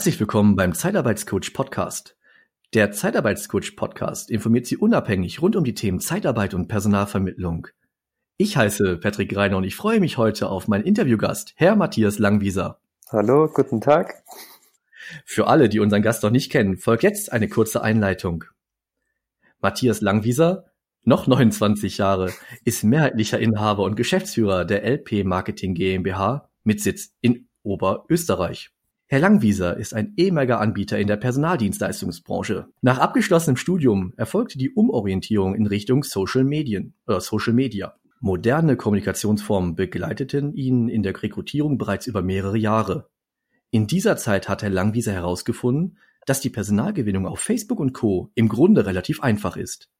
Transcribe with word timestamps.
Herzlich 0.00 0.18
willkommen 0.18 0.56
beim 0.56 0.72
Zeitarbeitscoach 0.72 1.52
Podcast. 1.52 2.16
Der 2.72 2.90
Zeitarbeitscoach 2.90 3.76
Podcast 3.76 4.30
informiert 4.30 4.64
Sie 4.64 4.78
unabhängig 4.78 5.42
rund 5.42 5.56
um 5.56 5.62
die 5.64 5.74
Themen 5.74 6.00
Zeitarbeit 6.00 6.54
und 6.54 6.68
Personalvermittlung. 6.68 7.66
Ich 8.38 8.56
heiße 8.56 8.96
Patrick 8.96 9.36
Reiner 9.36 9.58
und 9.58 9.64
ich 9.64 9.76
freue 9.76 10.00
mich 10.00 10.16
heute 10.16 10.48
auf 10.48 10.68
meinen 10.68 10.84
Interviewgast, 10.84 11.52
Herr 11.56 11.76
Matthias 11.76 12.18
Langwieser. 12.18 12.80
Hallo, 13.10 13.46
guten 13.52 13.82
Tag. 13.82 14.22
Für 15.26 15.48
alle, 15.48 15.68
die 15.68 15.80
unseren 15.80 16.00
Gast 16.00 16.22
noch 16.22 16.30
nicht 16.30 16.50
kennen, 16.50 16.78
folgt 16.78 17.02
jetzt 17.02 17.30
eine 17.30 17.50
kurze 17.50 17.82
Einleitung. 17.82 18.44
Matthias 19.60 20.00
Langwieser, 20.00 20.64
noch 21.04 21.26
29 21.26 21.98
Jahre, 21.98 22.32
ist 22.64 22.84
mehrheitlicher 22.84 23.38
Inhaber 23.38 23.82
und 23.82 23.96
Geschäftsführer 23.96 24.64
der 24.64 24.82
LP 24.82 25.24
Marketing 25.24 25.74
GmbH 25.74 26.48
mit 26.64 26.80
Sitz 26.80 27.12
in 27.20 27.48
Oberösterreich. 27.62 28.70
Herr 29.12 29.18
Langwieser 29.18 29.76
ist 29.76 29.92
ein 29.92 30.12
ehemaliger 30.16 30.60
Anbieter 30.60 30.96
in 30.96 31.08
der 31.08 31.16
Personaldienstleistungsbranche. 31.16 32.68
Nach 32.80 32.98
abgeschlossenem 32.98 33.56
Studium 33.56 34.14
erfolgte 34.16 34.56
die 34.56 34.70
Umorientierung 34.70 35.56
in 35.56 35.66
Richtung 35.66 36.04
Social 36.04 36.44
Medien, 36.44 36.94
äh, 37.08 37.18
Social 37.18 37.52
Media. 37.52 37.96
Moderne 38.20 38.76
Kommunikationsformen 38.76 39.74
begleiteten 39.74 40.54
ihn 40.54 40.88
in 40.88 41.02
der 41.02 41.20
Rekrutierung 41.20 41.76
bereits 41.76 42.06
über 42.06 42.22
mehrere 42.22 42.56
Jahre. 42.56 43.10
In 43.72 43.88
dieser 43.88 44.16
Zeit 44.16 44.48
hat 44.48 44.62
Herr 44.62 44.70
Langwieser 44.70 45.12
herausgefunden, 45.12 45.98
dass 46.24 46.40
die 46.40 46.50
Personalgewinnung 46.50 47.26
auf 47.26 47.40
Facebook 47.40 47.80
und 47.80 47.92
Co. 47.92 48.30
im 48.36 48.48
Grunde 48.48 48.86
relativ 48.86 49.24
einfach 49.24 49.56
ist. 49.56 49.90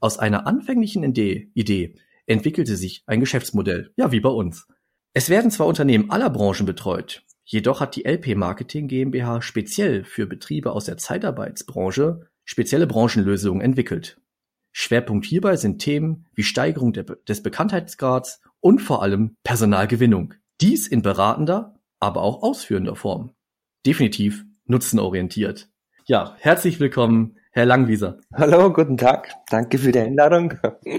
Aus 0.00 0.18
einer 0.18 0.48
anfänglichen 0.48 1.04
Idee 1.04 1.94
entwickelte 2.26 2.74
sich 2.74 3.04
ein 3.06 3.20
Geschäftsmodell, 3.20 3.92
ja 3.94 4.10
wie 4.10 4.18
bei 4.18 4.30
uns. 4.30 4.66
Es 5.12 5.30
werden 5.30 5.52
zwar 5.52 5.68
Unternehmen 5.68 6.10
aller 6.10 6.30
Branchen 6.30 6.66
betreut, 6.66 7.23
Jedoch 7.44 7.80
hat 7.80 7.94
die 7.94 8.04
LP 8.06 8.36
Marketing 8.36 8.88
GmbH 8.88 9.42
speziell 9.42 10.04
für 10.04 10.26
Betriebe 10.26 10.72
aus 10.72 10.86
der 10.86 10.96
Zeitarbeitsbranche 10.96 12.28
spezielle 12.44 12.86
Branchenlösungen 12.86 13.60
entwickelt. 13.60 14.20
Schwerpunkt 14.72 15.26
hierbei 15.26 15.56
sind 15.56 15.78
Themen 15.78 16.26
wie 16.34 16.42
Steigerung 16.42 16.92
des 16.92 17.42
Bekanntheitsgrads 17.42 18.40
und 18.60 18.80
vor 18.80 19.02
allem 19.02 19.36
Personalgewinnung. 19.44 20.34
Dies 20.60 20.88
in 20.88 21.02
beratender, 21.02 21.78
aber 22.00 22.22
auch 22.22 22.42
ausführender 22.42 22.96
Form. 22.96 23.32
Definitiv 23.86 24.44
nutzenorientiert. 24.64 25.68
Ja, 26.06 26.36
herzlich 26.38 26.80
willkommen, 26.80 27.36
Herr 27.52 27.66
Langwieser. 27.66 28.18
Hallo, 28.32 28.72
guten 28.72 28.96
Tag. 28.96 29.32
Danke 29.50 29.78
für 29.78 29.92
die 29.92 30.00
Einladung. 30.00 30.54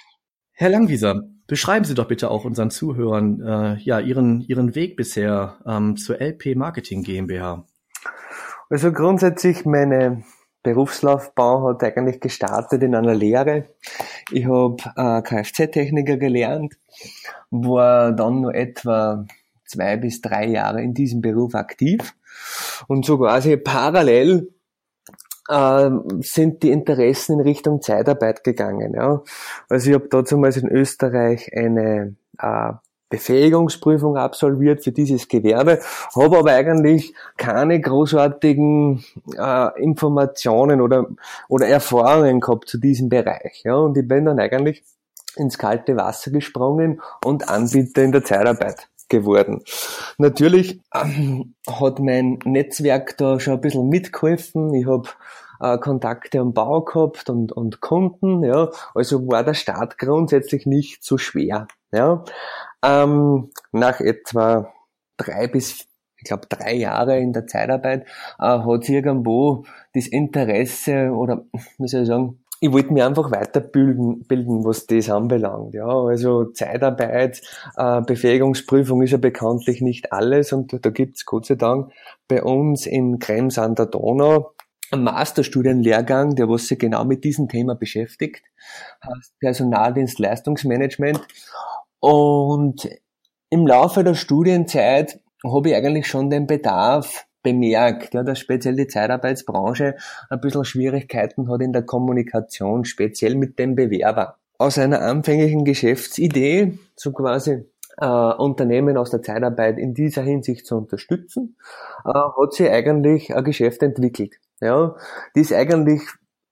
Herr 0.52 0.68
Langwieser, 0.68 1.22
Beschreiben 1.50 1.84
Sie 1.84 1.94
doch 1.94 2.06
bitte 2.06 2.30
auch 2.30 2.44
unseren 2.44 2.70
Zuhörern 2.70 3.40
äh, 3.42 3.74
ja 3.80 3.98
Ihren 3.98 4.42
Ihren 4.42 4.76
Weg 4.76 4.94
bisher 4.94 5.56
ähm, 5.66 5.96
zur 5.96 6.20
LP 6.20 6.54
Marketing 6.54 7.02
GmbH. 7.02 7.66
Also 8.68 8.92
grundsätzlich 8.92 9.64
meine 9.64 10.22
Berufslaufbahn 10.62 11.64
hat 11.64 11.82
eigentlich 11.82 12.20
gestartet 12.20 12.84
in 12.84 12.94
einer 12.94 13.16
Lehre. 13.16 13.64
Ich 14.30 14.46
habe 14.46 14.76
äh, 14.94 15.22
Kfz-Techniker 15.22 16.18
gelernt, 16.18 16.74
war 17.50 18.12
dann 18.12 18.42
nur 18.42 18.54
etwa 18.54 19.26
zwei 19.64 19.96
bis 19.96 20.20
drei 20.20 20.46
Jahre 20.46 20.80
in 20.82 20.94
diesem 20.94 21.20
Beruf 21.20 21.56
aktiv 21.56 22.14
und 22.86 23.04
so 23.04 23.18
quasi 23.18 23.56
parallel 23.56 24.54
äh, 25.50 25.90
sind 26.20 26.62
die 26.62 26.70
Interessen 26.70 27.34
in 27.34 27.40
Richtung 27.40 27.82
Zeitarbeit 27.82 28.44
gegangen. 28.44 28.94
Ja. 28.94 29.22
Also 29.68 29.90
ich 29.90 29.94
habe 29.94 30.24
damals 30.24 30.56
in 30.56 30.68
Österreich 30.68 31.50
eine 31.54 32.14
äh, 32.38 32.72
Befähigungsprüfung 33.10 34.16
absolviert 34.16 34.84
für 34.84 34.92
dieses 34.92 35.26
Gewerbe, 35.26 35.80
habe 36.14 36.38
aber 36.38 36.52
eigentlich 36.52 37.12
keine 37.36 37.80
großartigen 37.80 39.04
äh, 39.36 39.82
Informationen 39.82 40.80
oder, 40.80 41.06
oder 41.48 41.66
Erfahrungen 41.66 42.38
gehabt 42.40 42.68
zu 42.68 42.78
diesem 42.78 43.08
Bereich. 43.08 43.62
Ja. 43.64 43.74
Und 43.74 43.98
ich 43.98 44.06
bin 44.06 44.26
dann 44.26 44.38
eigentlich 44.38 44.84
ins 45.36 45.58
kalte 45.58 45.96
Wasser 45.96 46.30
gesprungen 46.30 47.00
und 47.24 47.48
Anbieter 47.48 48.02
in 48.02 48.12
der 48.12 48.24
Zeitarbeit 48.24 48.88
geworden. 49.08 49.62
Natürlich 50.16 50.80
ähm, 50.94 51.54
hat 51.68 51.98
mein 51.98 52.38
Netzwerk 52.44 53.18
da 53.18 53.38
schon 53.38 53.54
ein 53.54 53.60
bisschen 53.60 53.88
mitgeholfen. 53.88 54.72
Ich 54.72 54.86
habe 54.86 55.08
äh, 55.60 55.78
Kontakte 55.78 56.40
am 56.40 56.52
Bau 56.52 56.82
gehabt 56.82 57.30
und, 57.30 57.52
und 57.52 57.80
Kunden, 57.80 58.42
ja. 58.44 58.70
Also 58.94 59.26
war 59.28 59.44
der 59.44 59.54
Start 59.54 59.98
grundsätzlich 59.98 60.66
nicht 60.66 61.04
so 61.04 61.18
schwer, 61.18 61.66
ja. 61.92 62.24
Ähm, 62.84 63.50
nach 63.72 64.00
etwa 64.00 64.72
drei 65.16 65.46
bis 65.46 65.86
ich 66.20 66.24
glaube, 66.24 66.46
drei 66.50 66.74
Jahre 66.74 67.18
in 67.18 67.32
der 67.32 67.46
Zeitarbeit, 67.46 68.04
äh, 68.38 68.44
hat 68.44 68.88
irgendwo 68.88 69.64
das 69.94 70.06
Interesse 70.06 71.12
oder, 71.12 71.46
soll 71.78 72.02
ich 72.02 72.08
sagen, 72.08 72.40
ich 72.62 72.70
wollte 72.72 72.92
mich 72.92 73.02
einfach 73.02 73.30
weiterbilden, 73.30 74.26
bilden, 74.28 74.64
was 74.64 74.86
das 74.86 75.08
anbelangt. 75.08 75.72
Ja, 75.72 75.88
also 75.88 76.44
Zeitarbeit, 76.44 77.40
äh, 77.76 78.02
Befähigungsprüfung 78.02 79.00
ist 79.02 79.12
ja 79.12 79.16
bekanntlich 79.16 79.80
nicht 79.80 80.12
alles 80.12 80.52
und 80.52 80.84
da 80.84 80.90
gibt's 80.90 81.24
Gott 81.24 81.46
sei 81.46 81.54
Dank 81.54 81.90
bei 82.28 82.42
uns 82.42 82.86
in 82.86 83.18
Krems 83.18 83.58
an 83.58 83.74
der 83.74 83.86
Donau 83.86 84.52
einen 84.90 85.04
Masterstudienlehrgang, 85.04 86.34
der 86.34 86.48
was 86.48 86.66
sich 86.66 86.78
genau 86.78 87.04
mit 87.04 87.24
diesem 87.24 87.48
Thema 87.48 87.74
beschäftigt, 87.74 88.44
heißt 89.04 89.38
Personaldienstleistungsmanagement. 89.38 91.20
Und 92.00 92.88
im 93.50 93.66
Laufe 93.66 94.04
der 94.04 94.14
Studienzeit 94.14 95.20
habe 95.44 95.70
ich 95.70 95.74
eigentlich 95.74 96.06
schon 96.06 96.30
den 96.30 96.46
Bedarf 96.46 97.26
bemerkt, 97.42 98.14
ja, 98.14 98.22
dass 98.22 98.38
speziell 98.38 98.76
die 98.76 98.86
Zeitarbeitsbranche 98.86 99.96
ein 100.28 100.40
bisschen 100.40 100.64
Schwierigkeiten 100.64 101.48
hat 101.50 101.62
in 101.62 101.72
der 101.72 101.82
Kommunikation, 101.82 102.84
speziell 102.84 103.34
mit 103.34 103.58
dem 103.58 103.74
Bewerber. 103.74 104.36
Aus 104.58 104.78
einer 104.78 105.00
anfänglichen 105.00 105.64
Geschäftsidee, 105.64 106.78
so 106.94 107.12
quasi 107.12 107.64
äh, 107.96 108.06
Unternehmen 108.06 108.98
aus 108.98 109.10
der 109.10 109.22
Zeitarbeit 109.22 109.78
in 109.78 109.94
dieser 109.94 110.22
Hinsicht 110.22 110.66
zu 110.66 110.76
unterstützen, 110.76 111.56
äh, 112.04 112.10
hat 112.10 112.52
sich 112.52 112.68
eigentlich 112.68 113.34
ein 113.34 113.44
Geschäft 113.44 113.82
entwickelt. 113.82 114.34
Ja, 114.60 114.96
die 115.34 115.40
ist 115.40 115.52
eigentlich 115.52 116.02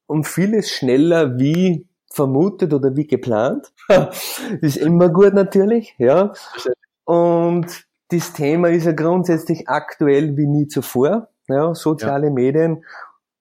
um 0.07 0.25
vieles 0.25 0.71
schneller 0.71 1.39
wie 1.39 1.87
vermutet 2.11 2.73
oder 2.73 2.97
wie 2.97 3.07
geplant. 3.07 3.73
ist 4.61 4.77
immer 4.77 5.09
gut 5.11 5.35
natürlich, 5.35 5.95
ja. 5.99 6.33
Und 7.05 7.87
das 8.11 8.33
Thema 8.33 8.71
ist 8.71 8.87
ja 8.87 8.93
grundsätzlich 8.93 9.69
aktuell 9.69 10.37
wie 10.37 10.47
nie 10.47 10.67
zuvor. 10.67 11.29
Ja, 11.49 11.75
soziale 11.75 12.27
ja. 12.27 12.33
Medien. 12.33 12.85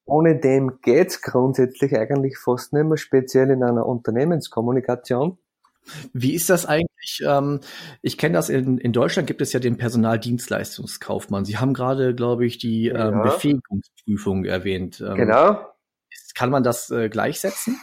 Ohne 0.05 0.39
dem 0.39 0.79
geht's 0.81 1.21
grundsätzlich 1.21 1.97
eigentlich 1.97 2.37
fast 2.37 2.71
nicht 2.71 2.85
mehr, 2.85 2.97
speziell 2.97 3.49
in 3.49 3.63
einer 3.63 3.85
Unternehmenskommunikation. 3.85 5.37
Wie 6.13 6.33
ist 6.33 6.49
das 6.49 6.65
eigentlich? 6.65 7.23
Ähm, 7.25 7.59
ich 8.01 8.17
kenne 8.17 8.33
das 8.33 8.49
in, 8.49 8.77
in 8.77 8.93
Deutschland 8.93 9.27
gibt 9.27 9.41
es 9.41 9.53
ja 9.53 9.59
den 9.59 9.77
Personaldienstleistungskaufmann. 9.77 11.45
Sie 11.45 11.57
haben 11.57 11.73
gerade, 11.73 12.15
glaube 12.15 12.45
ich, 12.45 12.57
die 12.57 12.89
ähm. 12.89 13.21
Befähigungsprüfung 13.23 14.45
erwähnt. 14.45 15.01
Ähm, 15.01 15.15
genau. 15.15 15.59
Kann 16.35 16.49
man 16.49 16.63
das 16.63 16.91
äh, 16.91 17.09
gleichsetzen? 17.09 17.77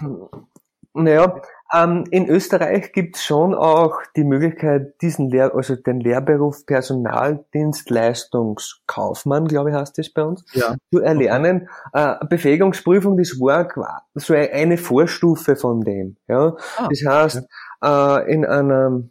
Naja, 0.97 1.43
ähm, 1.75 2.05
in 2.11 2.29
Österreich 2.29 2.93
gibt 2.93 3.17
es 3.17 3.25
schon 3.25 3.53
auch 3.53 3.99
die 4.15 4.23
Möglichkeit, 4.23 5.03
diesen 5.03 5.29
Lehr 5.29 5.53
also 5.55 5.75
den 5.75 5.99
Lehrberuf 5.99 6.65
Personaldienstleistungskaufmann, 6.67 9.49
glaube 9.49 9.71
ich, 9.71 9.77
heißt 9.77 9.99
das 9.99 10.09
bei 10.11 10.23
uns, 10.23 10.45
ja. 10.53 10.77
zu 10.93 11.01
erlernen. 11.01 11.69
Okay. 11.93 12.19
Äh, 12.21 12.27
Befähigungsprüfung, 12.27 13.17
das 13.17 13.41
war 13.41 13.67
so 14.15 14.35
eine 14.35 14.79
Vorstufe 14.79 15.57
von 15.57 15.81
dem. 15.81 16.17
Ja, 16.29 16.55
ah, 16.77 16.89
das 16.89 17.05
heißt, 17.05 17.39
okay 17.39 17.49
äh, 17.85 18.33
in 18.33 18.45
einem 18.45 19.11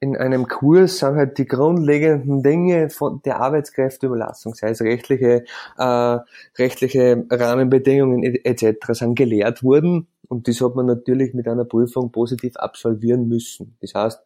in 0.00 0.18
einem 0.18 0.48
Kurs 0.48 0.98
sind 0.98 1.16
halt 1.16 1.38
die 1.38 1.46
grundlegenden 1.46 2.42
Dinge 2.42 2.90
von 2.90 3.22
der 3.22 3.40
Arbeitskräfteüberlassung, 3.40 4.54
sei 4.54 4.68
es 4.68 4.82
rechtliche, 4.82 5.44
äh, 5.78 6.18
rechtliche 6.58 7.24
Rahmenbedingungen 7.30 8.22
etc. 8.22 8.76
sind 8.90 9.14
gelehrt 9.14 9.62
worden 9.62 10.06
und 10.28 10.48
das 10.48 10.60
hat 10.60 10.74
man 10.74 10.86
natürlich 10.86 11.32
mit 11.32 11.48
einer 11.48 11.64
Prüfung 11.64 12.12
positiv 12.12 12.56
absolvieren 12.56 13.28
müssen. 13.28 13.76
Das 13.80 13.94
heißt, 13.94 14.20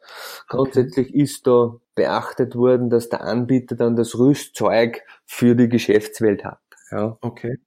grundsätzlich 0.48 1.10
okay. 1.10 1.22
ist 1.22 1.46
da 1.46 1.76
beachtet 1.94 2.56
worden, 2.56 2.90
dass 2.90 3.08
der 3.08 3.22
Anbieter 3.22 3.76
dann 3.76 3.94
das 3.94 4.18
Rüstzeug 4.18 5.02
für 5.26 5.54
die 5.54 5.68
Geschäftswelt 5.68 6.44
hat. 6.44 6.58
Ja. 6.90 7.18
Okay. 7.20 7.58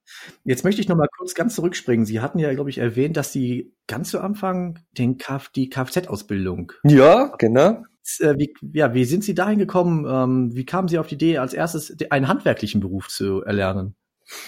Jetzt 0.44 0.63
möchte 0.63 0.81
ich 0.81 0.88
noch 0.88 0.97
mal 0.97 1.07
kurz 1.18 1.35
ganz 1.35 1.56
zurückspringen. 1.56 2.06
Sie 2.06 2.19
hatten 2.19 2.39
ja, 2.39 2.53
glaube 2.53 2.69
ich, 2.69 2.77
erwähnt, 2.77 3.18
dass 3.18 3.31
Sie 3.31 3.73
ganz 3.88 4.09
zu 4.09 4.19
Anfang 4.19 4.79
den 4.97 5.18
Kf 5.18 5.50
die 5.50 5.69
Kfz-Ausbildung. 5.69 6.71
Ja, 6.83 7.33
genau. 7.38 7.83
Äh, 8.19 8.35
wie, 8.38 8.53
ja, 8.73 8.94
wie 8.94 9.06
sind 9.06 9.23
Sie 9.23 9.35
dahin 9.35 9.59
gekommen? 9.59 10.06
Ähm, 10.07 10.56
wie 10.56 10.65
kamen 10.65 10.88
Sie 10.88 10.97
auf 10.97 11.07
die 11.07 11.15
Idee, 11.15 11.38
als 11.38 11.53
erstes 11.53 11.95
einen 12.09 12.27
handwerklichen 12.27 12.81
Beruf 12.81 13.07
zu 13.07 13.44
erlernen? 13.44 13.95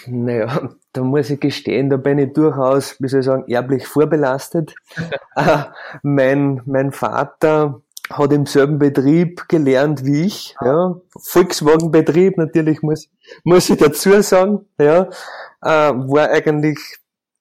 Naja, 0.06 0.70
da 0.92 1.02
muss 1.02 1.30
ich 1.30 1.40
gestehen, 1.40 1.90
da 1.90 1.96
bin 1.96 2.18
ich 2.18 2.32
durchaus, 2.32 3.00
wie 3.00 3.08
soll 3.08 3.20
ich 3.20 3.26
sagen, 3.26 3.44
erblich 3.48 3.86
vorbelastet. 3.86 4.74
äh, 5.36 5.64
mein, 6.02 6.62
mein 6.64 6.90
Vater 6.90 7.82
hat 8.10 8.32
im 8.32 8.46
selben 8.46 8.78
Betrieb 8.78 9.48
gelernt 9.48 10.04
wie 10.04 10.22
ich, 10.24 10.54
ja. 10.60 11.00
Volkswagen-Betrieb, 11.18 12.36
natürlich 12.36 12.82
muss, 12.82 13.08
muss 13.44 13.70
ich 13.70 13.78
dazu 13.78 14.20
sagen, 14.22 14.66
ja. 14.78 15.08
Äh, 15.62 15.92
war 15.92 16.30
eigentlich 16.30 16.78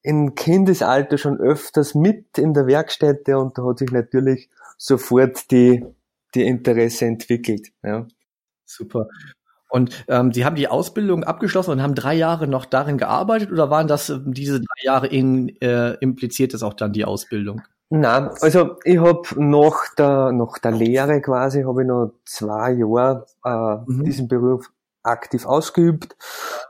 im 0.02 0.36
Kindesalter 0.36 1.18
schon 1.18 1.40
öfters 1.40 1.96
mit 1.96 2.38
in 2.38 2.54
der 2.54 2.68
Werkstätte 2.68 3.38
und 3.38 3.58
da 3.58 3.64
hat 3.66 3.80
sich 3.80 3.92
natürlich 3.92 4.50
sofort 4.78 5.52
die, 5.52 5.86
die 6.36 6.44
Interesse 6.44 7.06
entwickelt, 7.06 7.70
ja. 7.84 8.08
Super. 8.66 9.08
Und 9.70 10.06
ähm, 10.08 10.32
Sie 10.32 10.46
haben 10.46 10.56
die 10.56 10.68
Ausbildung 10.68 11.24
abgeschlossen 11.24 11.72
und 11.72 11.82
haben 11.82 11.96
drei 11.96 12.14
Jahre 12.14 12.48
noch 12.48 12.66
darin 12.66 13.00
gearbeitet 13.00 13.52
oder 13.52 13.70
waren 13.72 13.88
das 13.88 14.10
äh, 14.10 14.20
diese 14.24 14.60
drei 14.60 14.84
Jahre 14.84 15.08
in, 15.08 15.50
äh, 15.62 15.94
impliziert 15.96 16.54
das 16.54 16.62
auch 16.62 16.76
dann 16.76 16.94
die 16.94 17.06
Ausbildung? 17.06 17.64
Nein, 17.96 18.32
also 18.42 18.78
ich 18.86 18.98
habe 18.98 19.22
nach 19.36 19.94
der, 19.96 20.32
nach 20.32 20.58
der 20.58 20.72
Lehre 20.72 21.22
quasi, 21.22 21.62
habe 21.62 21.84
ich 21.84 21.88
noch 21.88 22.12
zwei 22.26 22.72
Jahre 22.72 23.28
äh, 23.46 23.92
mhm. 23.92 24.04
diesen 24.04 24.28
Beruf 24.28 24.72
aktiv 25.04 25.46
ausgeübt. 25.46 26.18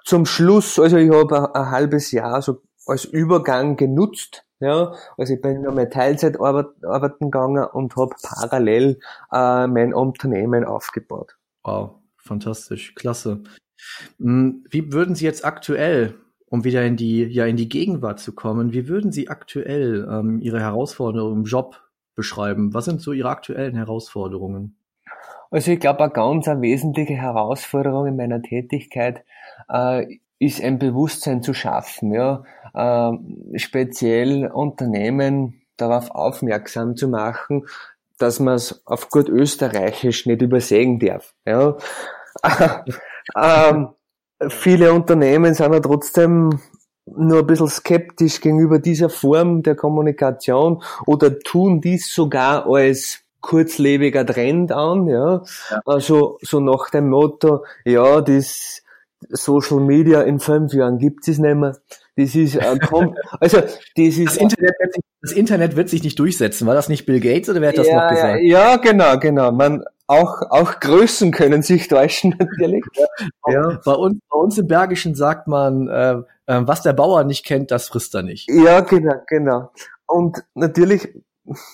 Zum 0.04 0.26
Schluss, 0.26 0.78
also 0.78 0.98
ich 0.98 1.10
habe 1.10 1.56
ein, 1.56 1.72
halbes 1.72 2.12
Jahr 2.12 2.42
so 2.42 2.62
als 2.88 3.06
Übergang 3.06 3.78
genutzt. 3.78 4.44
Ja, 4.60 4.96
also 5.18 5.34
ich 5.34 5.42
bin 5.42 5.62
noch 5.62 5.74
mal 5.74 5.90
Teilzeit 5.90 6.42
arbeiten 6.42 7.32
gegangen 7.32 7.68
und 7.72 7.96
habe 7.96 8.16
parallel 8.22 9.00
äh, 9.32 9.68
mein 9.68 9.94
Unternehmen 9.94 10.66
aufgebaut. 10.66 11.38
Wow, 11.64 12.02
fantastisch, 12.18 12.96
klasse. 12.96 13.44
Hm, 14.20 14.66
wie 14.70 14.92
würden 14.92 15.16
Sie 15.16 15.24
jetzt 15.24 15.46
aktuell, 15.46 16.16
um 16.54 16.64
wieder 16.64 16.86
in 16.86 16.96
die, 16.96 17.24
ja, 17.24 17.48
in 17.48 17.58
die 17.58 17.68
Gegenwart 17.68 18.20
zu 18.20 18.32
kommen, 18.32 18.74
wie 18.74 18.88
würden 18.88 19.12
Sie 19.12 19.28
aktuell 19.28 20.08
ähm, 20.08 20.40
Ihre 20.40 20.60
Herausforderungen 20.60 21.38
im 21.38 21.44
Job 21.46 21.82
beschreiben? 22.14 22.76
Was 22.76 22.86
sind 22.86 23.02
so 23.02 23.12
Ihre 23.12 23.30
aktuellen 23.30 23.76
Herausforderungen? 23.76 24.78
Also 25.50 25.72
ich 25.72 25.80
glaube, 25.80 26.04
eine 26.04 26.14
ganz 26.14 26.48
eine 26.48 26.62
wesentliche 26.62 27.16
Herausforderung 27.16 28.06
in 28.06 28.18
meiner 28.18 28.40
Tätigkeit 28.44 29.24
äh, 29.68 30.20
ist 30.38 30.62
ein 30.62 30.78
Bewusstsein 30.78 31.42
zu 31.42 31.56
schaffen, 31.56 32.14
ja, 32.14 32.44
äh, 32.76 33.58
speziell 33.58 34.46
Unternehmen 34.46 35.64
darauf 35.78 36.12
aufmerksam 36.12 36.96
zu 36.96 37.08
machen, 37.08 37.66
dass 38.20 38.40
man 38.40 38.54
es 38.54 38.86
auf 38.86 39.10
gut 39.10 39.28
österreichisch 39.28 40.28
nicht 40.28 40.44
übersehen 40.44 41.00
darf. 41.00 41.34
Ja. 41.48 41.78
ähm, 43.36 43.90
viele 44.50 44.94
Unternehmen 44.94 45.54
sind 45.54 45.74
ja 45.74 45.80
trotzdem 45.80 46.60
nur 47.06 47.40
ein 47.40 47.48
bisschen 47.48 47.68
skeptisch 47.68 48.42
gegenüber 48.42 48.80
dieser 48.80 49.10
Form 49.10 49.62
der 49.62 49.76
Kommunikation 49.76 50.82
oder 51.06 51.38
tun 51.40 51.82
dies 51.82 52.14
sogar 52.14 52.66
als 52.66 53.24
kurzlebiger 53.42 54.26
Trend 54.26 54.72
an, 54.72 55.08
ja. 55.08 55.44
ja. 55.70 55.82
Also, 55.86 56.40
so 56.42 56.60
nach 56.62 56.90
dem 56.90 57.10
Motto, 57.10 57.66
ja, 57.84 58.22
das 58.22 58.82
Social 59.30 59.80
Media 59.80 60.22
in 60.22 60.40
fünf 60.40 60.74
Jahren 60.74 60.98
gibt 60.98 61.28
es 61.28 61.38
nicht 61.38 61.56
mehr. 61.56 61.78
Das 62.16 62.36
ist, 62.36 62.58
also, 63.40 63.58
das 63.62 63.72
ist. 63.98 64.28
Das 64.28 64.38
Internet, 64.38 64.80
wird 64.80 64.94
sich, 64.94 65.04
das 65.22 65.32
Internet 65.34 65.76
wird 65.76 65.90
sich 65.90 66.04
nicht 66.04 66.20
durchsetzen. 66.20 66.68
War 66.68 66.74
das 66.74 66.90
nicht 66.90 67.06
Bill 67.06 67.20
Gates 67.20 67.50
oder 67.50 67.60
wer 67.62 67.70
hat 67.70 67.78
das 67.78 67.88
ja, 67.88 68.04
noch 68.04 68.10
gesagt? 68.10 68.40
Ja, 68.44 68.76
genau, 68.78 69.20
genau. 69.20 69.52
Man, 69.52 69.84
auch, 70.08 70.42
auch 70.50 70.80
Größen 70.80 71.32
können 71.32 71.62
sich 71.62 71.88
täuschen, 71.88 72.36
natürlich. 72.40 72.84
ja. 73.48 73.80
Bei 73.86 73.94
uns, 73.94 74.20
bei 74.30 74.38
uns 74.38 74.58
im 74.58 74.68
Bergischen 74.68 75.16
sagt 75.16 75.48
man, 75.48 75.88
äh, 75.88 76.16
äh, 76.46 76.62
was 76.66 76.82
der 76.82 76.94
Bauer 76.94 77.24
nicht 77.24 77.46
kennt, 77.46 77.72
das 77.72 77.88
frisst 77.88 78.14
er 78.16 78.24
nicht. 78.24 78.50
Ja, 78.50 78.82
genau, 78.82 79.16
genau. 79.28 79.72
Und 80.06 80.44
natürlich, 80.54 81.16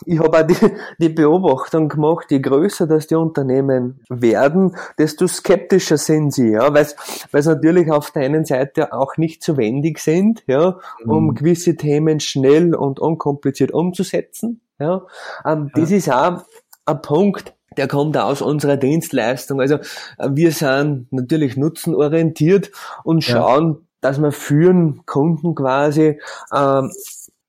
ich 0.06 0.20
habe 0.20 0.40
auch 0.40 0.48
die, 0.48 0.56
die 1.00 1.10
Beobachtung 1.10 1.90
gemacht, 1.90 2.28
je 2.30 2.40
größer 2.40 2.88
das 2.88 3.08
die 3.08 3.16
Unternehmen 3.16 4.02
werden, 4.10 4.76
desto 4.98 5.28
skeptischer 5.28 5.98
sind 5.98 6.34
sie, 6.34 6.52
ja, 6.52 6.74
weil 6.74 6.86
es 7.32 7.46
natürlich 7.46 7.92
auf 7.92 8.12
der 8.12 8.24
einen 8.24 8.46
Seite 8.46 8.94
auch 8.94 9.18
nicht 9.18 9.44
so 9.44 9.58
wendig 9.58 10.00
sind, 10.00 10.44
ja, 10.48 10.78
um 11.06 11.28
mhm. 11.28 11.36
gewisse 11.36 11.76
Themen 11.76 12.20
schnell 12.20 12.76
und 12.76 13.00
unkompliziert 13.00 13.72
umzusetzen, 13.72 14.62
ja. 14.80 15.04
Ähm, 15.46 15.72
ja. 15.76 15.82
Das 15.82 15.92
ist 15.92 16.12
auch 16.12 16.44
ein 16.86 17.02
Punkt, 17.02 17.54
der 17.80 17.88
kommt 17.88 18.18
aus 18.18 18.42
unserer 18.42 18.76
Dienstleistung. 18.76 19.62
Also 19.62 19.76
äh, 20.18 20.30
wir 20.32 20.52
sind 20.52 21.08
natürlich 21.12 21.56
nutzenorientiert 21.56 22.72
und 23.06 23.24
schauen, 23.24 23.70
ja. 23.70 23.78
dass 24.02 24.22
wir 24.22 24.34
führen 24.34 25.06
Kunden 25.06 25.56
quasi 25.56 26.20
ähm, 26.54 26.92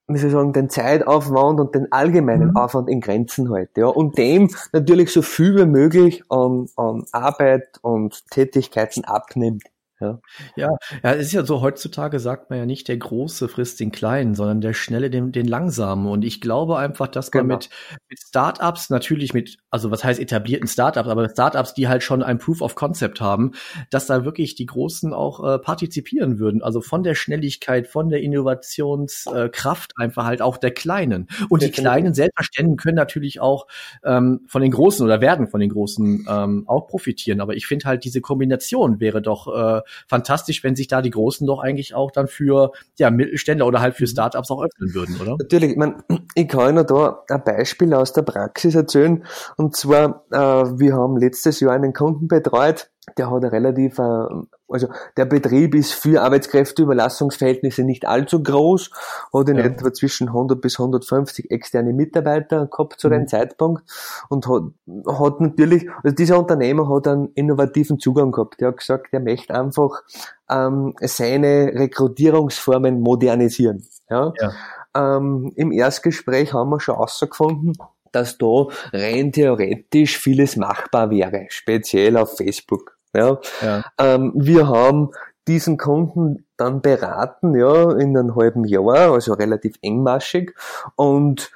wie 0.06 0.18
soll 0.18 0.28
ich 0.28 0.32
sagen, 0.32 0.52
den 0.52 0.70
Zeitaufwand 0.70 1.60
und 1.60 1.74
den 1.74 1.90
allgemeinen 1.92 2.50
mhm. 2.50 2.56
Aufwand 2.56 2.88
in 2.88 3.00
Grenzen 3.00 3.50
halt, 3.50 3.70
ja. 3.76 3.86
Und 3.86 4.18
dem 4.18 4.50
natürlich 4.72 5.12
so 5.12 5.22
viel 5.22 5.56
wie 5.56 5.66
möglich 5.66 6.24
an, 6.28 6.66
an 6.76 7.04
Arbeit 7.12 7.78
und 7.82 8.28
Tätigkeiten 8.30 9.04
abnimmt. 9.04 9.64
Ja. 10.00 10.18
ja, 10.56 10.70
ja, 11.02 11.12
es 11.12 11.26
ist 11.26 11.32
ja 11.32 11.44
so, 11.44 11.60
heutzutage 11.60 12.20
sagt 12.20 12.48
man 12.48 12.58
ja 12.58 12.64
nicht, 12.64 12.88
der 12.88 12.96
Große 12.96 13.48
frisst 13.48 13.80
den 13.80 13.92
Kleinen, 13.92 14.34
sondern 14.34 14.62
der 14.62 14.72
Schnelle 14.72 15.10
den, 15.10 15.30
den 15.30 15.46
Langsamen. 15.46 16.06
Und 16.06 16.24
ich 16.24 16.40
glaube 16.40 16.78
einfach, 16.78 17.06
dass 17.06 17.30
man 17.34 17.42
genau. 17.42 17.56
mit, 17.56 17.68
mit 18.08 18.18
Startups, 18.18 18.88
natürlich 18.88 19.34
mit, 19.34 19.58
also 19.68 19.90
was 19.90 20.02
heißt 20.02 20.18
etablierten 20.18 20.68
Startups, 20.68 21.06
aber 21.06 21.28
Startups, 21.28 21.74
die 21.74 21.86
halt 21.86 22.02
schon 22.02 22.22
ein 22.22 22.38
Proof 22.38 22.62
of 22.62 22.76
Concept 22.76 23.20
haben, 23.20 23.52
dass 23.90 24.06
da 24.06 24.24
wirklich 24.24 24.54
die 24.54 24.64
Großen 24.64 25.12
auch 25.12 25.44
äh, 25.46 25.58
partizipieren 25.58 26.38
würden. 26.38 26.62
Also 26.62 26.80
von 26.80 27.02
der 27.02 27.14
Schnelligkeit, 27.14 27.86
von 27.86 28.08
der 28.08 28.22
Innovationskraft 28.22 29.92
äh, 29.98 30.02
einfach 30.02 30.24
halt 30.24 30.40
auch 30.40 30.56
der 30.56 30.70
Kleinen. 30.70 31.28
Und 31.50 31.62
die 31.62 31.70
Kleinen 31.70 32.14
selbstverständlich 32.14 32.78
können 32.78 32.96
natürlich 32.96 33.40
auch 33.40 33.66
ähm, 34.02 34.40
von 34.46 34.62
den 34.62 34.70
Großen 34.70 35.04
oder 35.04 35.20
werden 35.20 35.48
von 35.48 35.60
den 35.60 35.68
Großen 35.68 36.26
ähm, 36.26 36.64
auch 36.66 36.86
profitieren. 36.86 37.42
Aber 37.42 37.54
ich 37.54 37.66
finde 37.66 37.84
halt, 37.86 38.04
diese 38.04 38.22
Kombination 38.22 38.98
wäre 38.98 39.20
doch 39.20 39.46
äh, 39.78 39.82
fantastisch, 40.08 40.62
wenn 40.64 40.76
sich 40.76 40.88
da 40.88 41.02
die 41.02 41.10
Großen 41.10 41.46
doch 41.46 41.60
eigentlich 41.60 41.94
auch 41.94 42.10
dann 42.10 42.28
für 42.28 42.72
ja, 42.98 43.10
Mittelständler 43.10 43.66
oder 43.66 43.80
halt 43.80 43.94
für 43.94 44.04
mhm. 44.04 44.08
Startups 44.08 44.50
auch 44.50 44.62
öffnen 44.62 44.94
würden, 44.94 45.20
oder? 45.20 45.36
Natürlich, 45.38 45.70
ich, 45.70 45.76
mein, 45.76 46.02
ich 46.34 46.48
kann 46.48 46.76
Ihnen 46.76 46.86
da 46.86 47.24
ein 47.28 47.44
Beispiel 47.44 47.94
aus 47.94 48.12
der 48.12 48.22
Praxis 48.22 48.74
erzählen. 48.74 49.24
Und 49.56 49.76
zwar, 49.76 50.24
äh, 50.30 50.38
wir 50.78 50.94
haben 50.94 51.16
letztes 51.16 51.60
Jahr 51.60 51.72
einen 51.72 51.92
Kunden 51.92 52.28
betreut, 52.28 52.90
der 53.16 53.30
hat 53.30 53.42
relativ, 53.44 53.98
äh, 53.98 54.26
also 54.68 54.88
der 55.16 55.24
Betrieb 55.24 55.74
ist 55.74 55.92
für 55.92 56.22
Arbeitskräfteüberlassungsverhältnisse 56.22 57.82
nicht 57.82 58.06
allzu 58.06 58.42
groß, 58.42 58.90
hat 59.32 59.48
in 59.48 59.56
ja. 59.56 59.64
etwa 59.64 59.92
zwischen 59.92 60.28
100 60.28 60.60
bis 60.60 60.78
150 60.78 61.50
externe 61.50 61.92
Mitarbeiter 61.92 62.66
gehabt 62.66 63.00
zu 63.00 63.08
mhm. 63.08 63.12
dem 63.12 63.28
Zeitpunkt 63.28 63.82
und 64.28 64.46
hat, 64.46 64.62
hat 65.06 65.40
natürlich, 65.40 65.88
also 66.02 66.14
dieser 66.14 66.38
Unternehmer 66.38 66.88
hat 66.94 67.08
einen 67.08 67.28
innovativen 67.34 67.98
Zugang 67.98 68.32
gehabt. 68.32 68.60
Der 68.60 68.68
hat 68.68 68.78
gesagt, 68.78 69.08
er 69.12 69.20
möchte 69.20 69.54
einfach 69.54 70.02
ähm, 70.48 70.94
seine 71.00 71.72
Rekrutierungsformen 71.74 73.00
modernisieren. 73.00 73.86
Ja? 74.08 74.32
ja. 74.40 74.52
Ähm, 74.94 75.52
Im 75.56 75.72
Erstgespräch 75.72 76.52
haben 76.52 76.70
wir 76.70 76.80
schon 76.80 76.96
herausgefunden, 76.96 77.74
dass 78.12 78.38
da 78.38 78.66
rein 78.92 79.32
theoretisch 79.32 80.18
vieles 80.18 80.56
machbar 80.56 81.10
wäre, 81.10 81.46
speziell 81.48 82.16
auf 82.16 82.36
Facebook. 82.36 82.96
Ja. 83.14 83.38
ja. 83.62 83.84
Ähm, 83.98 84.32
wir 84.34 84.68
haben 84.68 85.10
diesen 85.48 85.78
Kunden 85.78 86.46
dann 86.56 86.80
beraten, 86.80 87.58
ja, 87.58 87.92
in 87.92 88.16
einem 88.16 88.36
halben 88.36 88.64
Jahr, 88.64 89.12
also 89.12 89.32
relativ 89.32 89.74
engmaschig 89.82 90.54
und 90.96 91.50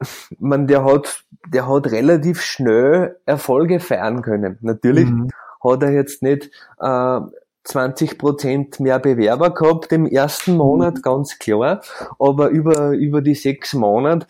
man, 0.38 0.66
der 0.66 0.84
hat, 0.84 1.24
der 1.46 1.68
hat 1.68 1.90
relativ 1.90 2.40
schnell 2.42 3.16
Erfolge 3.26 3.80
feiern 3.80 4.22
können. 4.22 4.58
Natürlich 4.60 5.08
mhm. 5.08 5.30
hat 5.62 5.82
er 5.82 5.92
jetzt 5.92 6.22
nicht 6.22 6.50
äh, 6.80 7.20
20 7.64 8.18
Prozent 8.18 8.80
mehr 8.80 8.98
Bewerber 8.98 9.52
gehabt 9.52 9.92
im 9.92 10.06
ersten 10.06 10.56
Monat, 10.56 10.96
mhm. 10.96 11.02
ganz 11.02 11.38
klar. 11.38 11.82
Aber 12.18 12.48
über, 12.48 12.90
über 12.90 13.20
die 13.20 13.34
sechs 13.34 13.74
Monate 13.74 14.26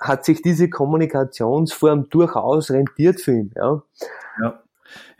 hat 0.00 0.24
sich 0.24 0.42
diese 0.42 0.70
Kommunikationsform 0.70 2.08
durchaus 2.08 2.70
rentiert 2.70 3.20
für 3.20 3.32
ihn. 3.32 3.52
Ja. 3.56 3.82
ja. 4.42 4.62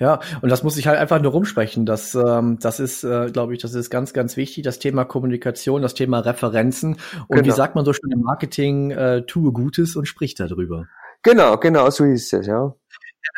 Ja, 0.00 0.18
und 0.40 0.48
das 0.48 0.64
muss 0.64 0.76
ich 0.78 0.88
halt 0.88 0.98
einfach 0.98 1.20
nur 1.20 1.30
rumsprechen. 1.30 1.86
Das, 1.86 2.14
ähm, 2.16 2.58
das 2.60 2.80
ist, 2.80 3.04
äh, 3.04 3.30
glaube 3.30 3.54
ich, 3.54 3.60
das 3.60 3.74
ist 3.74 3.88
ganz, 3.88 4.12
ganz 4.12 4.36
wichtig. 4.36 4.64
Das 4.64 4.80
Thema 4.80 5.04
Kommunikation, 5.04 5.82
das 5.82 5.94
Thema 5.94 6.20
Referenzen. 6.20 6.96
Und 7.28 7.36
genau. 7.36 7.44
wie 7.44 7.50
sagt 7.52 7.76
man 7.76 7.84
so 7.84 7.92
schön 7.92 8.10
im 8.10 8.22
Marketing, 8.22 8.90
äh, 8.90 9.22
tue 9.26 9.52
Gutes 9.52 9.94
und 9.94 10.06
sprich 10.06 10.34
darüber. 10.34 10.88
Genau, 11.22 11.56
genau, 11.58 11.88
so 11.90 12.04
ist 12.04 12.32
es, 12.32 12.46
ja. 12.46 12.74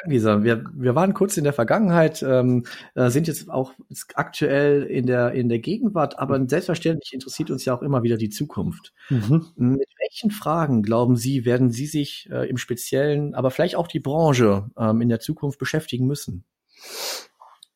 Lisa, 0.05 0.43
wir, 0.43 0.65
wir 0.75 0.95
waren 0.95 1.15
kurz 1.15 1.37
in 1.37 1.45
der 1.45 1.53
Vergangenheit, 1.53 2.23
ähm, 2.23 2.65
äh, 2.95 3.11
sind 3.11 3.29
jetzt 3.29 3.51
auch 3.51 3.73
aktuell 4.15 4.85
in 4.85 5.07
der, 5.07 5.33
in 5.33 5.49
der 5.49 5.59
Gegenwart, 5.59 6.19
aber 6.19 6.45
selbstverständlich 6.49 7.13
interessiert 7.13 7.51
uns 7.51 7.65
ja 7.65 7.75
auch 7.75 7.83
immer 7.83 8.03
wieder 8.03 8.17
die 8.17 8.31
Zukunft. 8.31 8.93
Mhm. 9.11 9.47
Mit 9.57 9.89
welchen 10.01 10.31
Fragen, 10.31 10.83
glauben 10.83 11.17
Sie, 11.17 11.45
werden 11.45 11.71
Sie 11.71 11.87
sich 11.87 12.29
äh, 12.31 12.49
im 12.49 12.57
Speziellen, 12.57 13.35
aber 13.35 13.51
vielleicht 13.51 13.77
auch 13.77 13.89
die 13.89 14.01
Branche 14.01 14.71
ähm, 14.77 15.01
in 15.01 15.09
der 15.09 15.21
Zukunft 15.21 15.59
beschäftigen 15.59 16.07
müssen? 16.07 16.45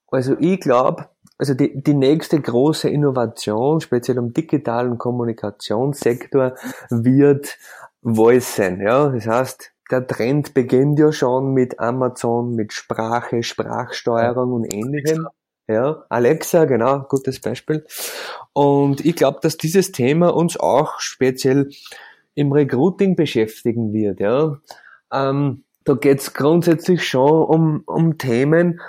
Also 0.08 0.36
ich 0.38 0.60
glaube, 0.60 1.08
also 1.38 1.54
die, 1.54 1.82
die 1.82 1.94
nächste 1.94 2.40
große 2.40 2.88
Innovation, 2.88 3.80
speziell 3.80 4.16
im 4.16 4.32
digitalen 4.32 4.98
Kommunikationssektor, 4.98 6.56
wird 6.90 7.58
Voice 8.02 8.56
sein. 8.56 8.80
Ja? 8.80 9.08
Das 9.08 9.26
heißt, 9.26 9.72
der 9.90 10.06
Trend 10.06 10.54
beginnt 10.54 10.98
ja 10.98 11.12
schon 11.12 11.52
mit 11.52 11.78
Amazon, 11.78 12.54
mit 12.54 12.72
Sprache, 12.72 13.42
Sprachsteuerung 13.42 14.52
und 14.52 14.72
ähnlichem. 14.72 15.28
Ja, 15.68 16.04
Alexa, 16.08 16.64
genau, 16.64 17.00
gutes 17.08 17.40
Beispiel. 17.40 17.84
Und 18.52 19.04
ich 19.04 19.16
glaube, 19.16 19.40
dass 19.42 19.56
dieses 19.56 19.90
Thema 19.90 20.34
uns 20.34 20.56
auch 20.56 21.00
speziell 21.00 21.70
im 22.34 22.52
Recruiting 22.52 23.16
beschäftigen 23.16 23.92
wird. 23.92 24.20
Ja, 24.20 24.58
ähm, 25.12 25.64
da 25.84 25.94
geht's 25.94 26.34
grundsätzlich 26.34 27.06
schon 27.08 27.42
um, 27.44 27.82
um 27.86 28.18
Themen. 28.18 28.80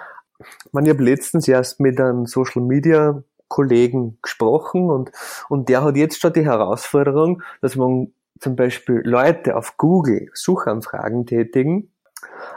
Man, 0.71 0.85
ich 0.85 0.91
habe 0.91 1.03
letztens 1.03 1.47
erst 1.47 1.79
mit 1.79 1.99
einem 1.99 2.25
Social 2.27 2.61
Media 2.61 3.23
Kollegen 3.47 4.19
gesprochen 4.21 4.89
und, 4.89 5.11
und 5.49 5.69
der 5.69 5.83
hat 5.83 5.95
jetzt 5.95 6.19
schon 6.19 6.33
die 6.33 6.45
Herausforderung, 6.45 7.41
dass 7.61 7.75
man 7.75 8.11
zum 8.39 8.55
Beispiel 8.55 9.01
Leute 9.03 9.55
auf 9.55 9.77
Google 9.77 10.29
Suchanfragen 10.33 11.25
tätigen, 11.25 11.91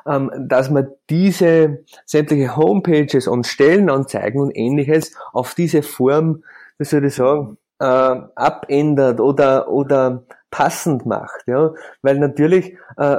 ähm, 0.07 0.31
dass 0.39 0.71
man 0.71 0.89
diese 1.09 1.85
sämtliche 2.07 2.57
Homepages 2.57 3.27
und 3.29 3.47
Stellenanzeigen 3.47 4.41
und 4.41 4.57
ähnliches 4.57 5.15
auf 5.33 5.55
diese 5.55 5.83
Form, 5.83 6.45
wie 6.79 6.85
soll 6.85 7.05
ich 7.05 7.15
sagen, 7.15 7.59
äh, 7.79 7.85
abändert 7.85 9.21
oder, 9.21 9.69
oder 9.69 10.25
passend 10.51 11.07
macht, 11.07 11.47
ja, 11.47 11.73
weil 12.03 12.19
natürlich 12.19 12.77
äh, 12.97 13.19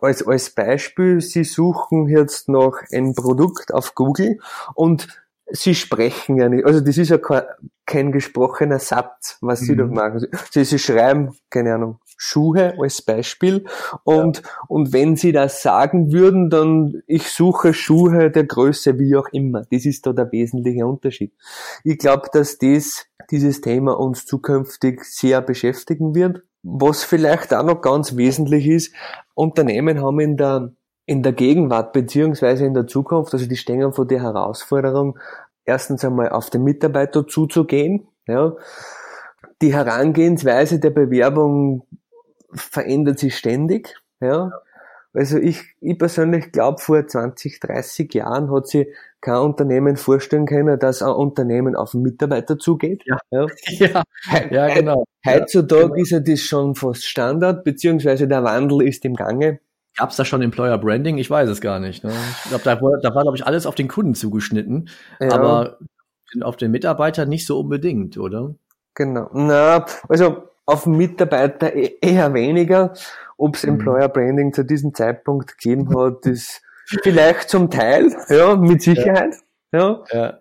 als 0.00 0.26
als 0.26 0.50
Beispiel 0.50 1.20
Sie 1.20 1.44
suchen 1.44 2.08
jetzt 2.08 2.48
noch 2.48 2.78
ein 2.92 3.14
Produkt 3.14 3.72
auf 3.72 3.94
Google 3.94 4.38
und 4.74 5.08
Sie 5.52 5.74
sprechen 5.74 6.36
ja 6.36 6.48
nicht, 6.48 6.64
also 6.64 6.80
das 6.80 6.96
ist 6.96 7.08
ja 7.08 7.18
kein, 7.18 7.42
kein 7.86 8.12
gesprochener 8.12 8.78
Satz, 8.78 9.38
was 9.40 9.60
Sie 9.60 9.72
mhm. 9.72 9.78
da 9.78 9.86
machen. 9.86 10.26
Sie, 10.50 10.64
Sie 10.64 10.78
schreiben, 10.78 11.36
keine 11.50 11.74
Ahnung, 11.74 11.98
Schuhe 12.16 12.74
als 12.78 13.02
Beispiel 13.02 13.64
und, 14.04 14.38
ja. 14.38 14.42
und 14.68 14.92
wenn 14.92 15.16
Sie 15.16 15.32
das 15.32 15.62
sagen 15.62 16.12
würden, 16.12 16.50
dann 16.50 17.02
ich 17.06 17.28
suche 17.28 17.72
Schuhe 17.72 18.30
der 18.30 18.44
Größe, 18.44 18.98
wie 18.98 19.16
auch 19.16 19.28
immer. 19.32 19.62
Das 19.70 19.86
ist 19.86 20.06
da 20.06 20.12
der 20.12 20.30
wesentliche 20.30 20.86
Unterschied. 20.86 21.32
Ich 21.82 21.98
glaube, 21.98 22.28
dass 22.32 22.58
das, 22.58 23.06
dieses 23.30 23.60
Thema 23.60 23.98
uns 23.98 24.26
zukünftig 24.26 25.04
sehr 25.04 25.40
beschäftigen 25.40 26.14
wird. 26.14 26.42
Was 26.62 27.04
vielleicht 27.04 27.54
auch 27.54 27.64
noch 27.64 27.80
ganz 27.80 28.16
wesentlich 28.16 28.66
ist, 28.66 28.94
Unternehmen 29.34 30.02
haben 30.02 30.20
in 30.20 30.36
der 30.36 30.72
in 31.10 31.24
der 31.24 31.32
Gegenwart 31.32 31.92
beziehungsweise 31.92 32.64
in 32.64 32.72
der 32.72 32.86
Zukunft, 32.86 33.34
also 33.34 33.44
die 33.44 33.56
stehen 33.56 33.92
vor 33.92 34.06
der 34.06 34.22
Herausforderung, 34.22 35.18
erstens 35.64 36.04
einmal 36.04 36.28
auf 36.28 36.50
den 36.50 36.62
Mitarbeiter 36.62 37.26
zuzugehen. 37.26 38.06
Ja. 38.28 38.54
Die 39.60 39.74
Herangehensweise 39.74 40.78
der 40.78 40.90
Bewerbung 40.90 41.84
verändert 42.54 43.18
sich 43.18 43.36
ständig. 43.36 44.00
Ja. 44.20 44.52
Also 45.12 45.38
ich, 45.38 45.74
ich 45.80 45.98
persönlich 45.98 46.52
glaube, 46.52 46.80
vor 46.80 47.04
20, 47.04 47.58
30 47.58 48.14
Jahren 48.14 48.48
hat 48.52 48.68
sich 48.68 48.86
kein 49.20 49.38
Unternehmen 49.38 49.96
vorstellen 49.96 50.46
können, 50.46 50.78
dass 50.78 51.02
ein 51.02 51.12
Unternehmen 51.12 51.74
auf 51.74 51.92
einen 51.92 52.04
Mitarbeiter 52.04 52.56
zugeht. 52.56 53.02
Ja, 53.04 53.18
ja. 53.32 53.46
ja, 53.66 54.04
ja 54.48 54.74
genau. 54.74 55.02
Heutzutage 55.26 55.82
ja, 55.82 55.88
genau. 55.88 56.00
ist 56.00 56.10
ja 56.10 56.20
das 56.20 56.38
schon 56.38 56.76
fast 56.76 57.04
Standard, 57.04 57.64
beziehungsweise 57.64 58.28
der 58.28 58.44
Wandel 58.44 58.82
ist 58.82 59.04
im 59.04 59.16
Gange. 59.16 59.58
Gab 59.96 60.10
es 60.10 60.16
da 60.16 60.24
schon 60.24 60.42
Employer 60.42 60.78
Branding? 60.78 61.18
Ich 61.18 61.30
weiß 61.30 61.48
es 61.48 61.60
gar 61.60 61.80
nicht. 61.80 62.04
Ne? 62.04 62.12
Ich 62.44 62.50
glaube, 62.50 62.64
da, 62.64 62.76
da 62.76 63.14
war, 63.14 63.22
glaube 63.22 63.36
ich, 63.36 63.46
alles 63.46 63.66
auf 63.66 63.74
den 63.74 63.88
Kunden 63.88 64.14
zugeschnitten, 64.14 64.88
ja. 65.18 65.32
aber 65.32 65.78
auf 66.42 66.56
den 66.56 66.70
Mitarbeiter 66.70 67.26
nicht 67.26 67.46
so 67.46 67.58
unbedingt, 67.58 68.16
oder? 68.16 68.54
Genau. 68.94 69.30
Na, 69.32 69.84
also 70.08 70.44
auf 70.66 70.86
Mitarbeiter 70.86 71.74
e-, 71.74 71.98
eher 72.00 72.32
weniger. 72.34 72.92
Ob 73.36 73.56
es 73.56 73.64
mhm. 73.64 73.70
Employer 73.70 74.08
Branding 74.08 74.52
zu 74.52 74.64
diesem 74.64 74.94
Zeitpunkt 74.94 75.58
gegeben 75.58 75.96
hat, 75.96 76.26
ist 76.26 76.62
vielleicht 76.86 77.48
zum 77.48 77.70
Teil, 77.70 78.14
ja, 78.28 78.56
mit 78.56 78.82
Sicherheit. 78.82 79.34
Ja. 79.72 80.02
ja. 80.12 80.18
ja. 80.18 80.38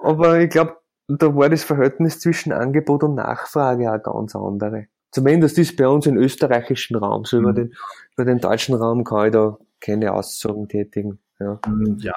Aber 0.00 0.40
ich 0.40 0.50
glaube, 0.50 0.76
da 1.08 1.34
war 1.34 1.48
das 1.48 1.64
Verhältnis 1.64 2.20
zwischen 2.20 2.52
Angebot 2.52 3.02
und 3.02 3.14
Nachfrage 3.14 3.92
auch 3.92 4.02
ganz 4.02 4.34
andere. 4.36 4.86
Zumindest 5.18 5.58
ist 5.58 5.76
bei 5.76 5.88
uns 5.88 6.06
im 6.06 6.16
österreichischen 6.16 6.94
Raum. 6.94 7.24
So 7.24 7.38
mhm. 7.38 7.42
über, 7.42 7.52
den, 7.52 7.74
über 8.14 8.24
den 8.24 8.38
deutschen 8.38 8.76
Raum 8.76 9.02
kann 9.02 9.26
ich 9.26 9.32
da 9.32 9.58
keine 9.80 10.14
Aussagen 10.14 10.68
tätigen. 10.68 11.18
Ja, 11.40 11.60
hm, 11.64 11.98
ja 12.00 12.14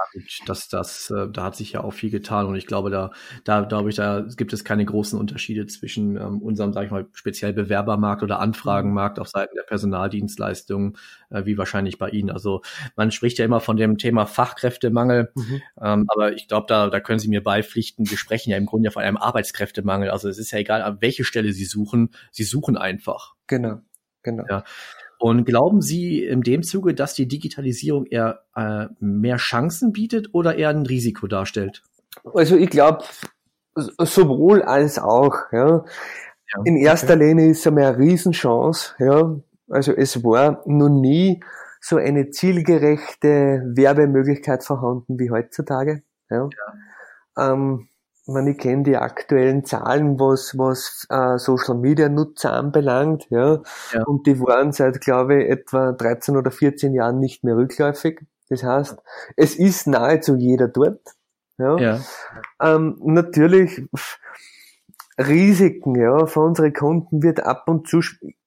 das, 0.48 0.68
das, 0.68 1.12
äh, 1.12 1.28
da 1.32 1.44
hat 1.44 1.56
sich 1.56 1.74
ja 1.74 1.84
auch 1.84 1.94
viel 1.94 2.10
getan 2.10 2.48
und 2.48 2.56
ich 2.56 2.66
glaube, 2.66 2.90
da, 2.90 3.12
da 3.44 3.62
glaube 3.62 3.92
ich, 3.92 3.96
da 3.96 4.25
gibt 4.36 4.51
es 4.51 4.63
keine 4.63 4.84
großen 4.84 5.20
Unterschiede 5.20 5.68
zwischen 5.68 6.18
ähm, 6.18 6.42
unserem, 6.42 6.74
sag 6.74 6.86
ich 6.86 6.92
mal, 6.92 7.06
speziell 7.13 7.54
Bewerbermarkt 7.54 8.24
oder 8.24 8.40
Anfragenmarkt 8.40 9.20
auf 9.20 9.28
Seiten 9.28 9.56
der 9.56 9.63
Personaldienstleistungen, 9.63 10.98
äh, 11.30 11.46
wie 11.46 11.56
wahrscheinlich 11.60 12.00
bei 12.00 12.10
Ihnen. 12.10 12.32
Also 12.32 12.63
man 12.96 13.12
spricht 13.12 13.38
ja 13.38 13.46
immer 13.46 13.60
von 13.60 13.78
dem 13.78 14.00
Thema 14.00 14.25
Fachkräftemangel, 14.25 15.32
mhm. 15.36 15.62
ähm, 15.80 16.06
aber 16.08 16.34
ich 16.34 16.48
glaube, 16.48 16.66
da, 16.68 16.90
da 16.90 17.00
können 17.00 17.20
Sie 17.20 17.30
mir 17.30 17.44
beipflichten, 17.44 18.10
wir 18.10 18.18
sprechen 18.18 18.50
ja 18.50 18.58
im 18.58 18.66
Grunde 18.66 18.90
von 18.90 19.04
einem 19.04 19.18
Arbeitskräftemangel. 19.18 20.10
Also 20.10 20.30
es 20.30 20.40
ist 20.40 20.50
ja 20.50 20.58
egal, 20.58 20.82
an 20.82 20.98
welche 21.00 21.25
Stelle 21.25 21.54
Sie 21.54 21.66
suchen, 21.66 22.10
Sie 22.32 22.44
suchen 22.44 22.75
einfach. 22.75 23.36
Genau, 23.46 23.82
genau. 24.24 24.46
Ja. 24.50 24.63
Und 25.22 25.46
glauben 25.46 25.82
Sie 25.82 26.24
in 26.24 26.42
dem 26.42 26.63
Zuge, 26.63 26.96
dass 26.96 27.13
die 27.13 27.28
Digitalisierung 27.28 28.08
eher 28.08 28.42
äh, 28.56 28.88
mehr 29.00 29.38
Chancen 29.38 29.92
bietet 29.92 30.30
oder 30.34 30.56
eher 30.56 30.70
ein 30.70 30.88
Risiko 30.88 31.28
darstellt? 31.28 31.84
Also 32.34 32.58
ich 32.58 32.72
glaube 32.72 33.04
sowohl 33.75 34.63
als 34.63 34.98
auch. 34.98 35.36
Ja. 35.51 35.68
ja 35.68 36.62
in 36.66 36.75
erster 36.75 37.13
okay. 37.13 37.28
Linie 37.28 37.51
ist 37.51 37.60
es 37.60 37.68
eine 37.68 38.00
Riesenchance. 38.00 38.96
Ja. 38.98 39.40
Also 39.70 39.94
es 39.94 40.24
war 40.24 40.63
noch 40.66 40.90
nie 40.90 41.44
so 41.80 41.98
eine 41.98 42.32
zielgerechte 42.32 43.62
Werbemöglichkeit 43.75 44.63
vorhanden 44.63 45.20
wie 45.20 45.30
heutzutage. 45.30 46.01
Ja. 46.32 46.50
ja. 47.38 47.54
Ähm, 47.54 47.90
man, 48.28 48.48
ich 48.48 48.58
kenne 48.58 48.84
die 48.84 48.98
aktuellen 48.98 49.66
Zahlen, 49.66 50.20
was, 50.20 50.58
was 50.58 51.06
äh, 51.10 51.38
Social 51.38 51.75
Media 51.75 52.10
Nutzer 52.10 52.54
anbelangt, 52.54 53.28
ja. 53.30 53.62
ja. 53.94 54.04
Und 54.04 54.28
die 54.28 54.40
waren 54.40 54.72
seit, 54.72 55.01
glaube 55.01 55.42
ich, 55.42 55.50
etwa 55.50 55.92
13 55.92 56.38
oder 56.38 56.51
14 56.51 56.94
Jahren 56.94 57.20
nicht 57.20 57.44
mehr 57.44 57.56
rückläufig. 57.56 58.22
Das 58.50 58.63
heißt, 58.63 58.98
es 59.38 59.56
ist 59.56 59.88
nahezu 59.88 60.36
jeder 60.36 60.68
dort. 60.68 61.01
Ja. 61.58 61.78
ja. 61.78 62.00
Ähm, 62.62 62.98
natürlich 63.04 63.84
Risiken, 65.18 65.96
ja, 65.96 66.25
für 66.25 66.42
unsere 66.42 66.72
Kunden 66.72 67.24
wird 67.24 67.44
ab 67.44 67.68
und 67.68 67.88
zu, 67.88 68.01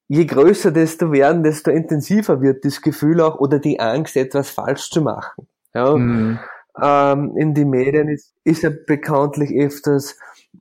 je 0.08 0.24
größer 0.24 0.72
desto 0.72 1.12
werden, 1.12 1.42
desto 1.42 1.70
intensiver 1.70 2.40
wird 2.40 2.64
das 2.64 2.80
Gefühl 2.80 3.20
auch 3.20 3.38
oder 3.38 3.58
die 3.58 3.80
Angst, 3.80 4.16
etwas 4.16 4.50
falsch 4.50 4.90
zu 4.90 5.02
machen. 5.02 5.48
Ja. 5.74 5.96
Mhm 5.96 6.38
ähm, 6.80 7.36
in 7.36 7.54
die 7.54 7.64
Medien 7.64 8.08
ist, 8.08 8.32
ist 8.44 8.62
ja 8.62 8.70
bekanntlich 8.86 9.50
öfters, 9.54 10.16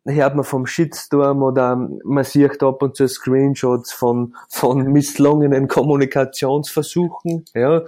hört 0.05 0.35
man 0.35 0.43
vom 0.43 0.65
Shitstorm 0.65 1.43
oder 1.43 1.75
man 2.03 2.23
sieht 2.23 2.61
ab 2.61 2.81
und 2.81 2.95
zu 2.95 3.07
Screenshots 3.07 3.91
von, 3.91 4.35
von 4.49 4.91
misslungenen 4.91 5.67
Kommunikationsversuchen, 5.67 7.45
ja. 7.53 7.83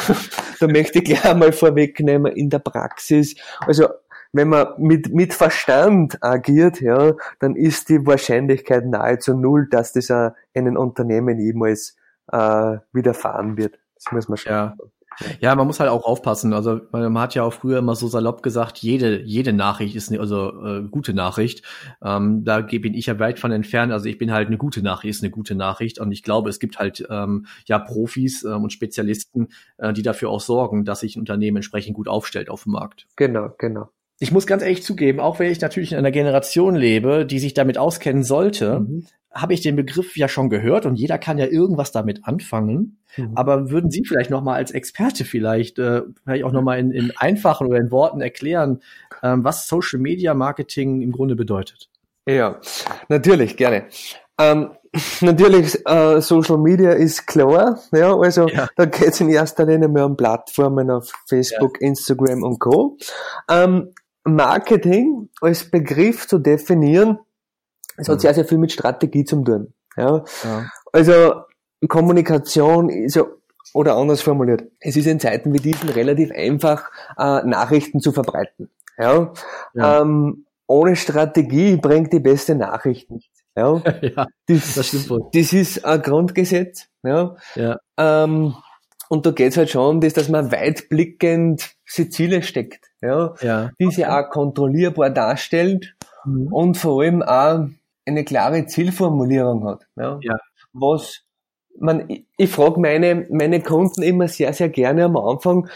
da 0.60 0.66
möchte 0.66 0.98
ich 0.98 1.04
gleich 1.04 1.34
mal 1.34 1.52
vorwegnehmen, 1.52 2.32
in 2.32 2.50
der 2.50 2.60
Praxis, 2.60 3.34
also, 3.60 3.88
wenn 4.30 4.48
man 4.48 4.74
mit, 4.76 5.14
mit 5.14 5.32
Verstand 5.32 6.22
agiert, 6.22 6.82
ja, 6.82 7.14
dann 7.40 7.56
ist 7.56 7.88
die 7.88 8.06
Wahrscheinlichkeit 8.06 8.84
nahezu 8.86 9.34
null, 9.34 9.68
dass 9.70 9.94
das 9.94 10.10
einem 10.10 10.76
Unternehmen 10.76 11.38
jemals 11.38 11.96
äh, 12.30 12.76
widerfahren 12.92 13.56
wird. 13.56 13.78
Das 13.94 14.12
muss 14.12 14.28
man 14.28 14.36
schon 14.36 14.52
ja. 14.52 14.76
Ja, 15.40 15.54
man 15.54 15.66
muss 15.66 15.80
halt 15.80 15.90
auch 15.90 16.04
aufpassen. 16.04 16.52
Also 16.52 16.80
man 16.90 17.18
hat 17.18 17.34
ja 17.34 17.42
auch 17.42 17.52
früher 17.52 17.78
immer 17.78 17.94
so 17.94 18.08
salopp 18.08 18.42
gesagt, 18.42 18.78
jede 18.78 19.22
jede 19.22 19.52
Nachricht 19.52 19.94
ist 19.94 20.10
eine 20.10 20.20
also 20.20 20.64
äh, 20.64 20.82
gute 20.82 21.14
Nachricht. 21.14 21.62
Ähm, 22.02 22.44
da 22.44 22.60
bin 22.60 22.94
ich 22.94 23.06
ja 23.06 23.18
weit 23.18 23.38
von 23.38 23.52
entfernt. 23.52 23.92
Also 23.92 24.06
ich 24.06 24.18
bin 24.18 24.32
halt 24.32 24.48
eine 24.48 24.58
gute 24.58 24.82
Nachricht 24.82 25.18
ist 25.18 25.22
eine 25.22 25.30
gute 25.30 25.54
Nachricht 25.54 25.98
und 25.98 26.12
ich 26.12 26.22
glaube, 26.22 26.50
es 26.50 26.58
gibt 26.58 26.78
halt 26.78 27.06
ähm, 27.10 27.46
ja 27.66 27.78
Profis 27.78 28.44
ähm, 28.44 28.64
und 28.64 28.72
Spezialisten, 28.72 29.48
äh, 29.78 29.92
die 29.92 30.02
dafür 30.02 30.30
auch 30.30 30.40
sorgen, 30.40 30.84
dass 30.84 31.00
sich 31.00 31.16
ein 31.16 31.20
Unternehmen 31.20 31.58
entsprechend 31.58 31.94
gut 31.94 32.08
aufstellt 32.08 32.48
auf 32.48 32.64
dem 32.64 32.72
Markt. 32.72 33.06
Genau, 33.16 33.50
genau. 33.58 33.90
Ich 34.20 34.32
muss 34.32 34.46
ganz 34.46 34.62
ehrlich 34.62 34.82
zugeben, 34.82 35.20
auch 35.20 35.38
wenn 35.38 35.50
ich 35.50 35.60
natürlich 35.60 35.92
in 35.92 35.98
einer 35.98 36.10
Generation 36.10 36.74
lebe, 36.74 37.24
die 37.24 37.38
sich 37.38 37.54
damit 37.54 37.78
auskennen 37.78 38.24
sollte, 38.24 38.80
mhm 38.80 39.06
habe 39.32 39.54
ich 39.54 39.60
den 39.60 39.76
Begriff 39.76 40.16
ja 40.16 40.28
schon 40.28 40.48
gehört 40.48 40.86
und 40.86 40.96
jeder 40.96 41.18
kann 41.18 41.38
ja 41.38 41.46
irgendwas 41.46 41.92
damit 41.92 42.24
anfangen. 42.24 42.98
Mhm. 43.16 43.32
Aber 43.34 43.70
würden 43.70 43.90
Sie 43.90 44.04
vielleicht 44.04 44.30
noch 44.30 44.42
mal 44.42 44.54
als 44.54 44.70
Experte 44.70 45.24
vielleicht, 45.24 45.78
äh, 45.78 46.02
vielleicht 46.24 46.44
auch 46.44 46.52
noch 46.52 46.62
mal 46.62 46.78
in, 46.78 46.90
in 46.92 47.12
einfachen 47.16 47.66
oder 47.66 47.78
in 47.78 47.90
Worten 47.90 48.20
erklären, 48.20 48.80
ähm, 49.22 49.44
was 49.44 49.68
Social 49.68 50.00
Media 50.00 50.34
Marketing 50.34 51.02
im 51.02 51.12
Grunde 51.12 51.36
bedeutet? 51.36 51.88
Ja, 52.26 52.60
natürlich, 53.08 53.56
gerne. 53.56 53.84
Ähm, 54.38 54.70
natürlich, 55.20 55.86
äh, 55.86 56.20
Social 56.20 56.58
Media 56.58 56.92
ist 56.92 57.26
klar, 57.26 57.80
ja, 57.92 58.16
also 58.16 58.48
ja. 58.48 58.68
da 58.76 58.86
geht 58.86 59.08
es 59.08 59.20
in 59.20 59.28
erster 59.28 59.66
Linie 59.66 59.88
mehr 59.88 60.06
um 60.06 60.16
Plattformen 60.16 60.90
auf 60.90 61.12
Facebook, 61.26 61.80
ja. 61.80 61.88
Instagram 61.88 62.42
und 62.42 62.58
Co. 62.58 62.96
Ähm, 63.50 63.92
Marketing 64.34 65.28
als 65.40 65.70
Begriff 65.70 66.26
zu 66.26 66.38
definieren, 66.38 67.18
es 67.96 68.08
hat 68.08 68.16
mhm. 68.16 68.20
sehr, 68.20 68.34
sehr 68.34 68.44
viel 68.44 68.58
mit 68.58 68.72
Strategie 68.72 69.24
zu 69.24 69.42
tun. 69.42 69.72
Ja. 69.96 70.24
ja. 70.44 70.70
Also 70.92 71.42
Kommunikation 71.86 72.88
ist 72.88 73.16
ja 73.16 73.24
Oder 73.74 73.96
anders 73.96 74.22
formuliert, 74.22 74.64
es 74.80 74.96
ist 74.96 75.06
in 75.06 75.20
Zeiten 75.20 75.52
wie 75.52 75.58
diesen 75.58 75.88
relativ 75.90 76.30
einfach, 76.32 76.90
äh, 77.18 77.42
Nachrichten 77.44 78.00
zu 78.00 78.12
verbreiten. 78.12 78.70
Ja? 78.96 79.32
ja. 79.74 80.00
Ähm, 80.00 80.46
ohne 80.66 80.96
Strategie 80.96 81.76
bringt 81.76 82.12
die 82.12 82.20
beste 82.20 82.54
Nachricht 82.54 83.10
nichts. 83.10 83.42
Ja, 83.56 83.82
ja 84.02 84.26
das, 84.46 84.74
das 84.74 84.86
stimmt 84.86 85.10
wohl. 85.10 85.28
Das 85.32 85.52
ist 85.52 85.84
ein 85.84 86.02
Grundgesetz. 86.02 86.86
Ja. 87.02 87.36
ja. 87.54 87.78
Ähm, 87.96 88.54
und 89.08 89.24
da 89.24 89.30
geht's 89.30 89.56
halt 89.56 89.70
schon 89.70 89.96
um 89.96 90.00
das, 90.00 90.12
dass 90.12 90.28
man 90.28 90.52
weitblickend 90.52 91.70
sich 91.86 92.12
Ziele 92.12 92.42
steckt, 92.42 92.87
ja, 93.00 93.34
ja. 93.40 93.70
die 93.78 93.90
sie 93.90 94.06
auch 94.06 94.30
kontrollierbar 94.30 95.10
darstellt 95.10 95.94
mhm. 96.24 96.52
und 96.52 96.76
vor 96.76 97.02
allem 97.02 97.22
auch 97.22 97.66
eine 98.06 98.24
klare 98.24 98.66
Zielformulierung 98.66 99.66
hat. 99.66 99.86
Ja. 99.96 100.18
ja. 100.22 100.36
Was 100.72 101.22
man, 101.80 102.08
ich, 102.08 102.24
ich 102.36 102.50
frage 102.50 102.80
meine, 102.80 103.26
meine 103.30 103.62
Kunden 103.62 104.02
immer 104.02 104.28
sehr, 104.28 104.52
sehr 104.52 104.68
gerne 104.68 105.04
am 105.04 105.16
Anfang, 105.16 105.68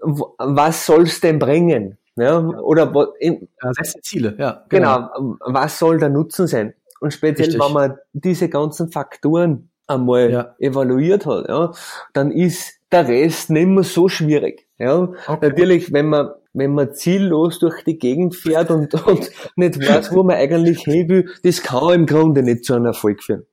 was 0.00 0.86
soll's 0.86 1.20
denn 1.20 1.38
bringen? 1.38 1.98
Ja, 2.16 2.38
oder 2.38 2.94
was, 2.94 3.08
in, 3.18 3.48
ja, 3.62 3.72
Ziele, 4.02 4.34
ja. 4.38 4.64
Genau. 4.68 5.10
genau. 5.14 5.36
Was 5.40 5.78
soll 5.78 5.98
der 5.98 6.08
Nutzen 6.08 6.46
sein? 6.46 6.74
Und 7.00 7.12
speziell, 7.12 7.46
Richtig. 7.46 7.64
wenn 7.64 7.72
man 7.72 7.98
diese 8.12 8.48
ganzen 8.48 8.90
Faktoren 8.90 9.70
einmal 9.86 10.30
ja. 10.30 10.54
evaluiert 10.58 11.24
hat, 11.24 11.48
ja, 11.48 11.72
dann 12.12 12.30
ist 12.30 12.78
der 12.92 13.08
Rest 13.08 13.50
nicht 13.50 13.66
mehr 13.66 13.84
so 13.84 14.08
schwierig. 14.08 14.66
Ja, 14.78 14.98
okay. 14.98 15.48
natürlich, 15.48 15.92
wenn 15.92 16.08
man 16.08 16.30
wenn 16.52 16.74
man 16.74 16.94
ziellos 16.94 17.58
durch 17.58 17.84
die 17.84 17.98
Gegend 17.98 18.34
fährt 18.34 18.70
und, 18.70 18.94
und 19.06 19.30
nicht 19.56 19.78
weiß, 19.78 20.12
wo 20.12 20.22
man 20.22 20.36
eigentlich 20.36 20.82
hin 20.82 21.08
will, 21.08 21.30
das 21.42 21.62
kann 21.62 21.92
im 21.92 22.06
Grunde 22.06 22.42
nicht 22.42 22.64
zu 22.64 22.74
einem 22.74 22.86
Erfolg 22.86 23.22
führen. 23.22 23.46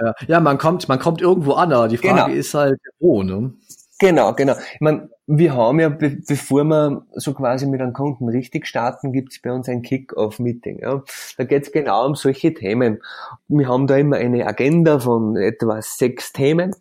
Ja, 0.00 0.14
ja 0.26 0.40
man 0.40 0.58
kommt, 0.58 0.88
man 0.88 0.98
kommt 0.98 1.20
irgendwo 1.20 1.52
an, 1.52 1.72
aber 1.72 1.88
die 1.88 1.96
Frage 1.96 2.30
genau. 2.30 2.38
ist 2.38 2.54
halt, 2.54 2.78
wo, 2.98 3.22
ne? 3.22 3.52
Genau, 3.98 4.34
genau. 4.34 4.54
Ich 4.74 4.80
meine, 4.80 5.10
wir 5.28 5.54
haben 5.54 5.78
ja, 5.78 5.88
be 5.88 6.18
bevor 6.26 6.64
wir 6.64 7.06
so 7.14 7.32
quasi 7.34 7.66
mit 7.66 7.80
einem 7.80 7.92
Kunden 7.92 8.28
richtig 8.28 8.66
starten, 8.66 9.12
gibt's 9.12 9.40
bei 9.40 9.52
uns 9.52 9.68
ein 9.68 9.82
Kick-Off-Meeting. 9.82 10.80
Ja. 10.80 11.04
Da 11.38 11.44
geht's 11.44 11.70
genau 11.70 12.06
um 12.06 12.16
solche 12.16 12.52
Themen. 12.52 13.00
Wir 13.46 13.68
haben 13.68 13.86
da 13.86 13.96
immer 13.96 14.16
eine 14.16 14.44
Agenda 14.44 14.98
von 14.98 15.36
etwa 15.36 15.80
sechs 15.80 16.32
Themen. 16.32 16.74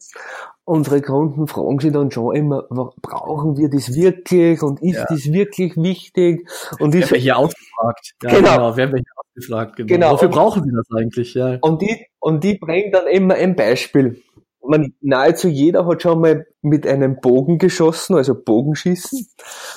Unsere 0.72 1.02
Kunden 1.02 1.48
fragen 1.48 1.80
sich 1.80 1.92
dann 1.92 2.12
schon 2.12 2.34
immer, 2.34 2.64
brauchen 3.02 3.58
wir 3.58 3.70
das 3.70 3.94
wirklich 3.94 4.62
und 4.62 4.82
ist 4.82 4.96
ja. 4.96 5.06
das 5.10 5.26
wirklich 5.32 5.76
wichtig? 5.76 6.50
Und 6.80 6.94
werden 6.94 7.10
wir 7.10 7.18
hier 7.18 7.38
ausgefragt. 7.38 8.14
Ja, 8.24 8.30
genau. 8.30 8.56
genau. 8.56 8.78
Werden 8.78 8.94
wir 8.94 9.00
hier 9.00 9.14
ausgefragt. 9.18 9.76
Genau. 9.76 9.88
genau. 9.88 10.12
Wofür 10.14 10.30
brauchen 10.30 10.64
Sie 10.64 10.72
das 10.74 10.88
eigentlich? 10.98 11.34
Ja. 11.34 11.58
Und 11.60 11.82
die, 11.82 12.06
und 12.20 12.44
die 12.46 12.58
bringen 12.58 12.92
dann 12.94 13.08
immer 13.08 13.34
ein 13.34 13.58
Beispiel 13.58 14.22
man, 14.64 14.94
nahezu 15.02 15.48
jeder 15.48 15.86
hat 15.88 16.04
schon 16.04 16.22
mal 16.22 16.46
mit 16.62 16.86
einem 16.86 17.20
Bogen 17.20 17.58
geschossen, 17.58 18.16
also 18.16 18.36
Bogenschießen. 18.36 19.28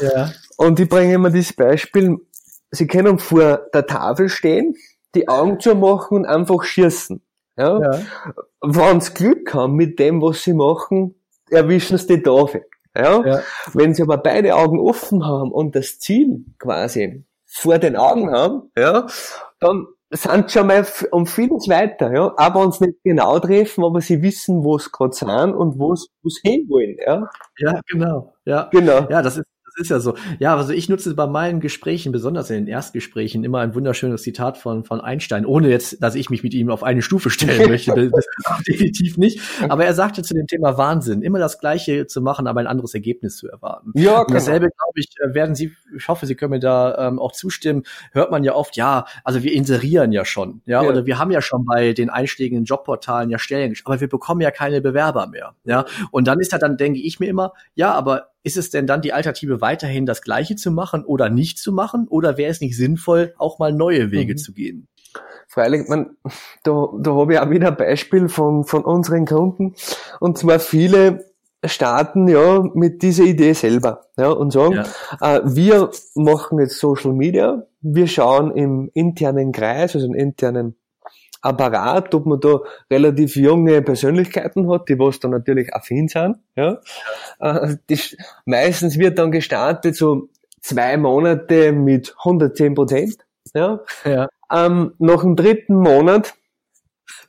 Ja. 0.01 0.31
Und 0.59 0.79
ich 0.79 0.89
bringe 0.89 1.15
immer 1.15 1.31
das 1.31 1.53
Beispiel, 1.55 2.19
Sie 2.71 2.87
können 2.87 3.19
vor 3.19 3.63
der 3.73 3.87
Tafel 3.87 4.29
stehen, 4.29 4.75
die 5.15 5.29
Augen 5.29 5.59
zu 5.59 5.75
machen 5.75 6.19
und 6.19 6.27
einfach 6.27 6.63
schießen. 6.63 7.23
Ja? 7.57 7.81
ja. 7.81 8.01
Wenn 8.61 9.01
Sie 9.01 9.15
Glück 9.15 9.55
haben 9.55 9.75
mit 9.75 9.99
dem, 9.99 10.21
was 10.23 10.43
Sie 10.43 10.55
machen, 10.55 11.15
erwischen 11.51 11.99
Sie 11.99 12.07
die 12.07 12.23
Tafel. 12.23 12.65
Ja? 12.97 13.25
ja? 13.25 13.41
Wenn 13.73 13.95
Sie 13.95 14.03
aber 14.03 14.19
beide 14.19 14.55
Augen 14.55 14.79
offen 14.79 15.25
haben 15.27 15.51
und 15.51 15.75
das 15.75 15.99
Ziel 15.99 16.45
quasi 16.59 17.25
vor 17.47 17.79
den 17.79 17.97
Augen 17.97 18.31
haben, 18.33 18.71
ja, 18.77 19.07
dann 19.61 19.87
sind 20.11 20.51
schon 20.51 20.67
mal 20.67 20.87
um 21.11 21.27
vieles 21.27 21.69
weiter, 21.69 22.13
ja. 22.13 22.33
Aber 22.37 22.61
uns 22.61 22.81
nicht 22.81 22.99
genau 23.03 23.39
treffen, 23.39 23.85
aber 23.85 24.01
sie 24.01 24.23
wissen, 24.23 24.63
wo 24.63 24.77
es 24.77 24.91
gerade 24.93 25.15
sind 25.15 25.55
und 25.55 25.79
wo 25.79 25.93
es 25.93 26.09
hinwollen, 26.43 26.97
ja. 27.05 27.29
Ja, 27.59 27.81
genau. 27.89 28.33
Ja, 28.45 28.69
genau. 28.71 29.09
Ja, 29.09 29.23
das 29.23 29.39
ist 29.39 29.47
ist 29.77 29.91
ja 29.91 30.01
so. 30.01 30.15
Ja, 30.39 30.57
also 30.57 30.73
ich 30.73 30.89
nutze 30.89 31.15
bei 31.15 31.27
meinen 31.27 31.61
Gesprächen, 31.61 32.13
besonders 32.13 32.51
in 32.51 32.57
den 32.57 32.67
Erstgesprächen, 32.67 33.45
immer 33.45 33.61
ein 33.61 33.75
wunderschönes 33.75 34.23
Zitat 34.23 34.57
von, 34.59 34.85
von 34.85 35.01
Einstein, 35.01 35.45
ohne 35.47 35.69
jetzt, 35.69 36.03
dass 36.03 36.15
ich 36.15 36.31
mich 36.31 36.43
mit 36.43 36.55
ihm 36.55 36.71
auf 36.71 36.83
eine 36.83 37.03
Stufe 37.03 37.31
stellen 37.31 37.69
möchte. 37.69 38.11
Das, 38.11 38.27
definitiv 38.69 39.19
nicht. 39.19 39.41
Aber 39.69 39.85
er 39.85 39.95
sagte 39.95 40.23
zu 40.23 40.35
dem 40.35 40.47
Thema 40.47 40.79
Wahnsinn, 40.79 41.23
immer 41.23 41.39
das 41.39 41.59
Gleiche 41.59 42.07
zu 42.07 42.21
machen, 42.21 42.47
aber 42.47 42.61
ein 42.61 42.67
anderes 42.67 42.95
Ergebnis 42.95 43.37
zu 43.37 43.49
erwarten. 43.49 43.93
Ja, 43.95 44.21
Und 44.21 44.33
dasselbe, 44.33 44.67
glaube 44.67 44.95
ich, 44.95 45.09
äh, 45.21 45.35
werden 45.35 45.55
Sie, 45.55 45.73
ich 45.97 46.09
hoffe, 46.09 46.27
Sie 46.27 46.35
können 46.35 46.51
mir 46.51 46.61
da 46.61 47.09
ähm, 47.09 47.19
auch 47.19 47.33
zustimmen, 47.33 47.83
hört 48.13 48.31
man 48.31 48.45
ja 48.45 48.55
oft, 48.55 48.77
ja, 48.77 49.07
also 49.25 49.43
wir 49.43 49.53
inserieren 49.53 50.13
ja 50.13 50.25
schon, 50.25 50.63
ja, 50.67 50.83
ja. 50.83 50.89
oder 50.89 51.07
wir 51.07 51.19
haben 51.19 51.31
ja 51.31 51.43
schon 51.43 51.65
bei 51.65 51.93
den 51.93 52.11
einschlägigen 52.11 52.65
Jobportalen 52.65 53.31
ja 53.31 53.39
Stellen, 53.39 53.75
aber 53.85 54.01
wir 54.01 54.09
bekommen 54.09 54.41
ja 54.41 54.51
keine 54.51 54.81
Bewerber 54.81 55.27
mehr, 55.27 55.55
ja. 55.65 55.85
Und 56.11 56.27
dann 56.29 56.41
ist 56.41 56.53
ja 56.53 56.59
dann, 56.59 56.77
denke 56.77 57.01
ich 57.01 57.21
mir 57.21 57.27
immer, 57.27 57.53
ja, 57.75 57.93
aber 57.93 58.34
ist 58.45 58.57
es 58.57 58.71
denn 58.71 58.87
dann 58.87 59.03
die 59.03 59.13
Alternative 59.13 59.61
weiterhin 59.61 60.07
das 60.07 60.23
Gleiche 60.23 60.55
zu 60.55 60.71
machen 60.71 61.05
oder 61.05 61.31
nicht 61.31 61.59
zu 61.59 61.73
machen? 61.73 62.07
Oder 62.09 62.37
wäre 62.37 62.51
es 62.51 62.61
nicht 62.61 62.77
sinnvoll, 62.77 63.35
auch 63.39 63.59
mal 63.59 63.73
neue 63.73 64.13
Wege 64.13 64.35
mhm. 64.35 64.39
zu 64.39 64.53
gehen? 64.53 64.87
Freilich, 65.49 65.89
man, 65.89 66.17
da, 66.63 66.89
da 67.01 67.15
habe 67.15 67.35
ich 67.35 67.39
auch 67.39 67.51
wieder 67.51 67.69
ein 67.69 67.77
Beispiel 67.77 68.29
von, 68.29 68.65
von 68.65 68.85
unseren 68.85 69.25
Kunden. 69.25 69.75
Und 70.21 70.39
zwar 70.39 70.59
viele 70.59 71.25
starten 71.65 72.29
ja 72.29 72.63
mit 72.75 73.03
dieser 73.03 73.25
Idee 73.25 73.55
selber 73.55 74.03
ja, 74.19 74.31
und 74.31 74.53
sagen, 74.53 74.85
ja. 75.21 75.37
äh, 75.37 75.41
wir 75.45 75.91
machen 76.15 76.59
jetzt 76.59 76.79
Social 76.79 77.13
Media, 77.13 77.67
wir 77.81 78.07
schauen 78.07 78.51
im 78.51 78.91
internen 78.93 79.53
Kreis, 79.53 79.95
also 79.95 80.07
im 80.07 80.15
internen 80.15 80.77
Apparat, 81.45 82.15
ob 82.15 82.27
man 82.27 82.41
da 82.41 82.61
relativ 82.91 83.37
junge 83.37 83.83
Persönlichkeiten 83.83 84.71
hat, 84.71 84.89
die 84.89 84.99
was 84.99 85.21
dann 85.21 85.33
natürlich 85.33 85.75
affin 85.75 86.09
sind. 86.09 86.37
Ja. 86.57 86.81
Äh, 87.41 87.77
das, 87.89 88.17
meistens 88.47 88.99
wird 88.99 89.19
dann 89.19 89.31
gestartet 89.31 89.97
so 89.97 90.29
zwei 90.61 90.97
Monate 90.97 91.73
mit 91.73 92.15
110 92.19 92.75
Prozent. 92.75 93.19
Ja. 93.55 93.81
ja. 94.05 94.29
Ähm, 94.51 94.95
nach 94.99 95.21
dem 95.21 95.37
dritten 95.37 95.77
Monat 95.77 96.35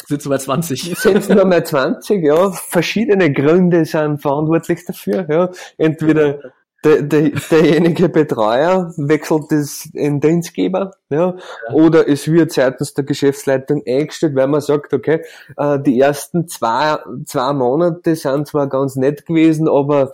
sind 0.07 0.21
sie 0.21 0.29
bei 0.29 0.37
20. 0.37 0.97
Sind 0.97 1.23
sie 1.23 1.35
bei 1.35 1.61
20, 1.61 2.23
ja. 2.23 2.51
Verschiedene 2.51 3.31
Gründe 3.31 3.85
sind 3.85 4.21
verantwortlich 4.21 4.85
dafür, 4.85 5.27
ja. 5.29 5.49
Entweder 5.77 6.39
der, 6.85 7.01
der, 7.01 7.31
derjenige 7.51 8.09
Betreuer 8.09 8.93
wechselt 8.95 9.45
das 9.49 9.89
in 9.93 10.21
Dienstgeber, 10.21 10.91
ja, 11.09 11.35
ja, 11.67 11.73
oder 11.73 12.07
es 12.07 12.27
wird 12.27 12.51
seitens 12.53 12.93
der 12.93 13.03
Geschäftsleitung 13.03 13.83
eingestellt, 13.87 14.35
weil 14.35 14.47
man 14.47 14.61
sagt, 14.61 14.93
okay, 14.93 15.23
äh, 15.57 15.79
die 15.79 15.99
ersten 15.99 16.47
zwei, 16.47 16.97
zwei 17.25 17.51
Monate 17.53 18.15
sind 18.15 18.47
zwar 18.47 18.69
ganz 18.69 18.95
nett 18.95 19.25
gewesen, 19.25 19.67
aber 19.67 20.11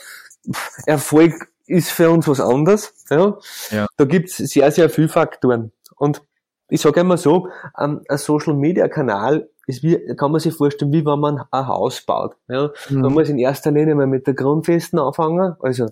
Erfolg 0.85 1.49
ist 1.67 1.91
für 1.91 2.09
uns 2.09 2.27
was 2.27 2.39
anderes, 2.39 2.93
ja. 3.09 3.37
ja. 3.69 3.87
Da 3.97 4.05
gibt's 4.05 4.37
sehr, 4.37 4.71
sehr 4.71 4.89
viele 4.89 5.09
Faktoren. 5.09 5.71
Und 5.97 6.23
ich 6.69 6.81
sage 6.81 7.01
immer 7.01 7.17
so, 7.17 7.49
ähm, 7.77 8.01
ein 8.07 8.17
Social 8.17 8.53
Media 8.53 8.87
Kanal 8.87 9.49
ist 9.71 9.83
wie, 9.83 10.15
kann 10.15 10.31
man 10.31 10.39
sich 10.39 10.53
vorstellen, 10.53 10.91
wie 10.91 11.05
wenn 11.05 11.19
man 11.19 11.41
ein 11.51 11.67
Haus 11.67 12.01
baut. 12.01 12.35
Ja? 12.47 12.71
Mhm. 12.89 13.01
Man 13.01 13.13
muss 13.13 13.29
in 13.29 13.39
erster 13.39 13.71
Linie 13.71 13.95
mal 13.95 14.07
mit 14.07 14.27
der 14.27 14.33
Grundfesten 14.33 14.99
anfangen, 14.99 15.55
also, 15.59 15.87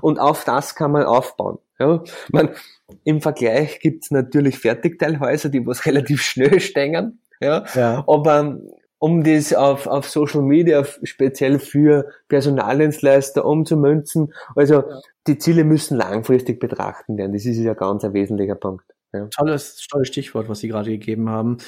und 0.00 0.18
auf 0.18 0.44
das 0.44 0.74
kann 0.74 0.92
man 0.92 1.04
aufbauen. 1.04 1.58
Ja? 1.78 2.02
Man, 2.30 2.50
Im 3.04 3.20
Vergleich 3.20 3.80
gibt's 3.80 4.10
natürlich 4.10 4.58
Fertigteilhäuser, 4.58 5.48
die 5.48 5.66
was 5.66 5.84
relativ 5.86 6.22
schnell 6.22 6.60
stehen, 6.60 7.20
ja? 7.40 7.64
ja. 7.74 8.04
aber 8.06 8.58
um 8.98 9.22
das 9.22 9.52
auf, 9.52 9.86
auf 9.86 10.08
Social 10.08 10.42
Media 10.42 10.84
speziell 11.02 11.58
für 11.58 12.08
Personaldienstleister 12.28 13.44
umzumünzen, 13.44 14.32
also 14.54 14.74
ja. 14.74 15.00
die 15.26 15.38
Ziele 15.38 15.64
müssen 15.64 15.98
langfristig 15.98 16.58
betrachten 16.58 17.18
werden. 17.18 17.32
Das 17.32 17.44
ist 17.44 17.58
ja 17.58 17.74
ganz 17.74 18.04
ein 18.04 18.14
wesentlicher 18.14 18.54
Punkt. 18.54 18.84
Ja. 19.16 19.26
Tolles, 19.28 19.86
tolles 19.90 20.08
Stichwort, 20.08 20.48
was 20.48 20.60
Sie 20.60 20.68
gerade 20.68 20.90
gegeben 20.90 21.28
haben. 21.28 21.58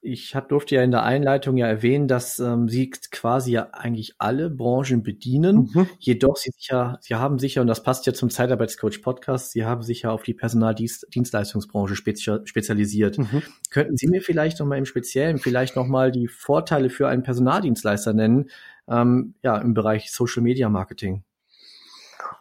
Ich 0.00 0.34
hab, 0.34 0.48
durfte 0.48 0.74
ja 0.74 0.82
in 0.82 0.90
der 0.90 1.02
Einleitung 1.02 1.56
ja 1.56 1.66
erwähnen, 1.66 2.08
dass 2.08 2.38
ähm, 2.38 2.68
Sie 2.68 2.90
quasi 2.90 3.52
ja 3.52 3.68
eigentlich 3.72 4.14
alle 4.18 4.50
Branchen 4.50 5.02
bedienen. 5.02 5.70
Mhm. 5.72 5.88
Jedoch 5.98 6.36
Sie 6.36 6.50
sicher, 6.56 6.98
Sie 7.00 7.14
haben 7.14 7.38
sicher, 7.38 7.60
und 7.60 7.66
das 7.66 7.82
passt 7.82 8.06
ja 8.06 8.12
zum 8.12 8.30
Zeitarbeitscoach 8.30 9.02
Podcast, 9.02 9.52
Sie 9.52 9.64
haben 9.64 9.82
sich 9.82 10.02
ja 10.02 10.10
auf 10.10 10.22
die 10.22 10.34
Personaldienstleistungsbranche 10.34 11.94
spezialisiert. 11.96 13.18
Mhm. 13.18 13.42
Könnten 13.70 13.96
Sie 13.96 14.08
mir 14.08 14.22
vielleicht 14.22 14.58
nochmal 14.58 14.78
im 14.78 14.86
Speziellen 14.86 15.38
vielleicht 15.38 15.76
nochmal 15.76 16.10
die 16.10 16.28
Vorteile 16.28 16.90
für 16.90 17.08
einen 17.08 17.22
Personaldienstleister 17.22 18.12
nennen, 18.12 18.50
ähm, 18.88 19.34
ja, 19.42 19.58
im 19.58 19.74
Bereich 19.74 20.10
Social 20.12 20.42
Media 20.42 20.68
Marketing? 20.68 21.22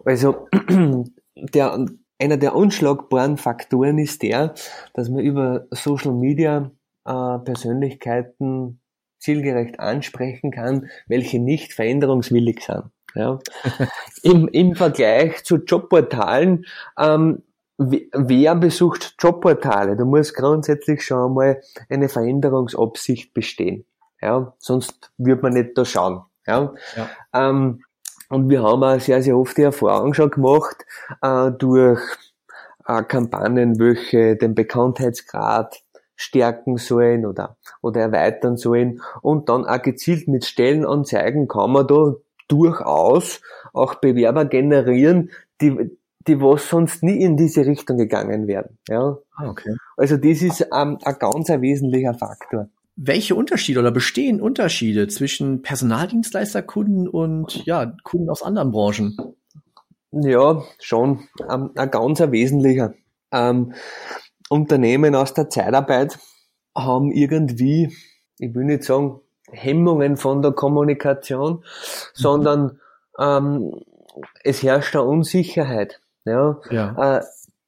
Also, 0.06 0.48
der, 1.36 1.86
einer 2.22 2.38
der 2.38 2.56
unschlagbaren 2.56 3.38
Faktoren 3.38 3.98
ist 3.98 4.22
der, 4.22 4.54
dass 4.94 5.10
man 5.10 5.22
über 5.22 5.66
Social 5.72 6.14
Media 6.14 6.72
äh, 7.06 7.40
Persönlichkeiten 7.40 8.80
zielgerecht 9.20 9.80
ansprechen 9.80 10.52
kann, 10.52 10.90
welche 11.08 11.40
nicht 11.40 11.74
veränderungswillig 11.74 12.62
sind. 12.64 12.84
Ja. 13.16 13.40
Im, 14.24 14.48
Im 14.48 14.76
Vergleich 14.76 15.44
zu 15.44 15.58
Jobportalen, 15.58 16.66
ähm, 16.98 17.44
wer 17.78 18.56
besucht 18.56 19.16
Jobportale? 19.20 19.96
Da 19.96 20.06
muss 20.06 20.34
grundsätzlich 20.34 21.04
schon 21.04 21.34
mal 21.34 21.62
eine 21.90 22.10
Veränderungsabsicht 22.10 23.34
bestehen. 23.34 23.86
Ja, 24.22 24.54
sonst 24.60 25.12
wird 25.18 25.42
man 25.42 25.54
nicht 25.54 25.72
da 25.76 25.84
schauen. 25.84 26.22
Ja. 26.46 26.74
ja. 26.96 27.10
Ähm, 27.34 27.84
Und 28.32 28.50
wir 28.50 28.64
haben 28.64 28.82
auch 28.82 29.00
sehr, 29.00 29.22
sehr 29.22 29.38
oft 29.38 29.58
die 29.58 29.64
Erfahrung 29.64 30.14
schon 30.14 30.32
gemacht, 30.32 30.86
äh, 31.22 31.52
durch 31.52 32.00
äh, 32.88 33.04
Kampagnen, 33.04 33.78
welche 33.78 34.38
den 34.38 34.56
Bekanntheitsgrad 34.56 35.84
stärken 36.16 36.78
sollen 36.78 37.26
oder, 37.26 37.58
oder 37.82 38.00
erweitern 38.00 38.56
sollen. 38.56 39.02
Und 39.22 39.50
dann 39.50 39.66
auch 39.66 39.82
gezielt 39.82 40.30
mit 40.30 40.46
Stellenanzeigen 40.46 41.50
kann 41.50 41.72
man 41.72 41.88
da 41.88 42.14
durchaus 42.48 43.42
auch 43.74 43.96
Bewerber 43.96 44.46
generieren, 44.46 45.32
die, 45.60 45.98
die 46.26 46.40
was 46.40 46.70
sonst 46.70 47.04
nie 47.04 47.22
in 47.22 47.36
diese 47.36 47.66
Richtung 47.66 47.98
gegangen 47.98 48.48
wären. 48.48 48.78
Ja. 48.88 49.18
Ah, 49.36 49.50
okay. 49.50 49.76
Also 49.98 50.16
das 50.16 50.42
ist 50.42 50.62
ähm, 50.74 51.00
ein 51.04 51.16
ganz 51.20 51.50
ein 51.50 51.62
wesentlicher 51.62 52.14
Faktor. 52.14 52.70
Welche 52.96 53.36
Unterschiede 53.36 53.80
oder 53.80 53.92
bestehen 53.92 54.42
Unterschiede 54.42 55.08
zwischen 55.08 55.62
Personaldienstleisterkunden 55.62 57.08
und 57.08 57.66
ja, 57.66 57.94
Kunden 58.04 58.30
aus 58.30 58.44
anderen 58.44 58.72
Branchen? 58.72 59.18
Ja, 60.12 60.62
schon 60.80 61.28
ähm, 61.50 61.72
ein 61.76 61.90
ganz 61.90 62.20
wesentlicher. 62.20 62.94
Ähm, 63.32 63.74
Unternehmen 64.50 65.16
aus 65.16 65.34
der 65.34 65.50
Zeitarbeit 65.50 66.20
haben 66.76 67.12
irgendwie, 67.12 67.96
ich 68.38 68.54
will 68.54 68.66
nicht 68.66 68.84
sagen, 68.84 69.22
Hemmungen 69.50 70.18
von 70.18 70.42
der 70.42 70.52
Kommunikation, 70.52 71.54
mhm. 71.54 71.64
sondern 72.14 72.80
ähm, 73.18 73.74
es 74.44 74.64
herrscht 74.64 74.96
eine 74.96 75.06
Unsicherheit. 75.06 76.02
Ja? 76.26 76.60
ja. 76.70 77.18
Äh, 77.18 77.24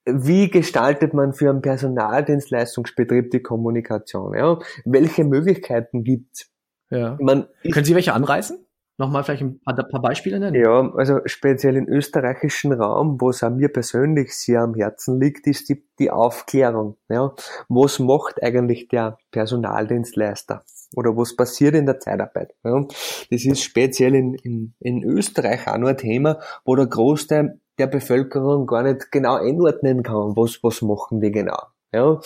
wie 0.06 0.50
gestaltet 0.50 1.14
man 1.14 1.34
für 1.34 1.50
einen 1.50 1.62
Personaldienstleistungsbetrieb 1.62 3.32
die 3.32 3.42
Kommunikation? 3.42 4.38
Ja? 4.38 4.60
Welche 4.86 5.24
Möglichkeiten 5.24 6.04
gibt's? 6.04 6.50
Ja. 6.90 7.18
Man, 7.20 7.48
Können 7.72 7.86
Sie 7.86 7.96
welche 7.96 8.14
anreißen? 8.14 8.66
Nochmal 8.98 9.24
vielleicht 9.24 9.42
ein 9.42 9.60
paar, 9.62 9.76
paar, 9.76 10.02
Beispiele 10.02 10.40
nennen? 10.40 10.56
Ja, 10.56 10.94
also 10.96 11.20
speziell 11.26 11.78
im 11.78 11.88
österreichischen 11.88 12.74
Raum, 12.74 13.20
wo 13.20 13.32
es 13.32 13.42
mir 13.42 13.70
persönlich 13.70 14.38
sehr 14.38 14.62
am 14.62 14.76
Herzen 14.76 15.20
liegt, 15.20 15.48
ist 15.48 15.68
die, 15.70 15.84
die 15.98 16.12
Aufklärung. 16.12 16.98
Ja. 17.10 17.34
Was 17.70 17.98
macht 17.98 18.44
eigentlich 18.44 18.90
der 18.90 19.18
Personaldienstleister? 19.32 20.64
Oder 20.96 21.18
was 21.18 21.36
passiert 21.36 21.74
in 21.74 21.88
der 21.88 22.00
Zeitarbeit? 22.00 22.54
Ja. 22.64 22.86
Das 23.32 23.46
ist 23.46 23.64
speziell 23.64 24.14
in, 24.14 24.36
in, 24.36 24.76
in 24.80 25.04
Österreich 25.04 25.68
auch 25.68 25.78
nur 25.80 25.90
ein 25.90 25.98
Thema, 25.98 26.40
wo 26.64 26.76
der 26.76 26.86
Großteil 26.86 27.60
der 27.78 27.88
Bevölkerung 27.88 28.68
gar 28.68 28.84
nicht 28.84 29.12
genau 29.12 29.36
einordnen 29.36 30.04
kann, 30.04 30.36
was, 30.36 30.60
was 30.64 30.82
machen 30.82 31.22
die 31.22 31.32
genau. 31.32 31.60
Ja. 31.94 32.20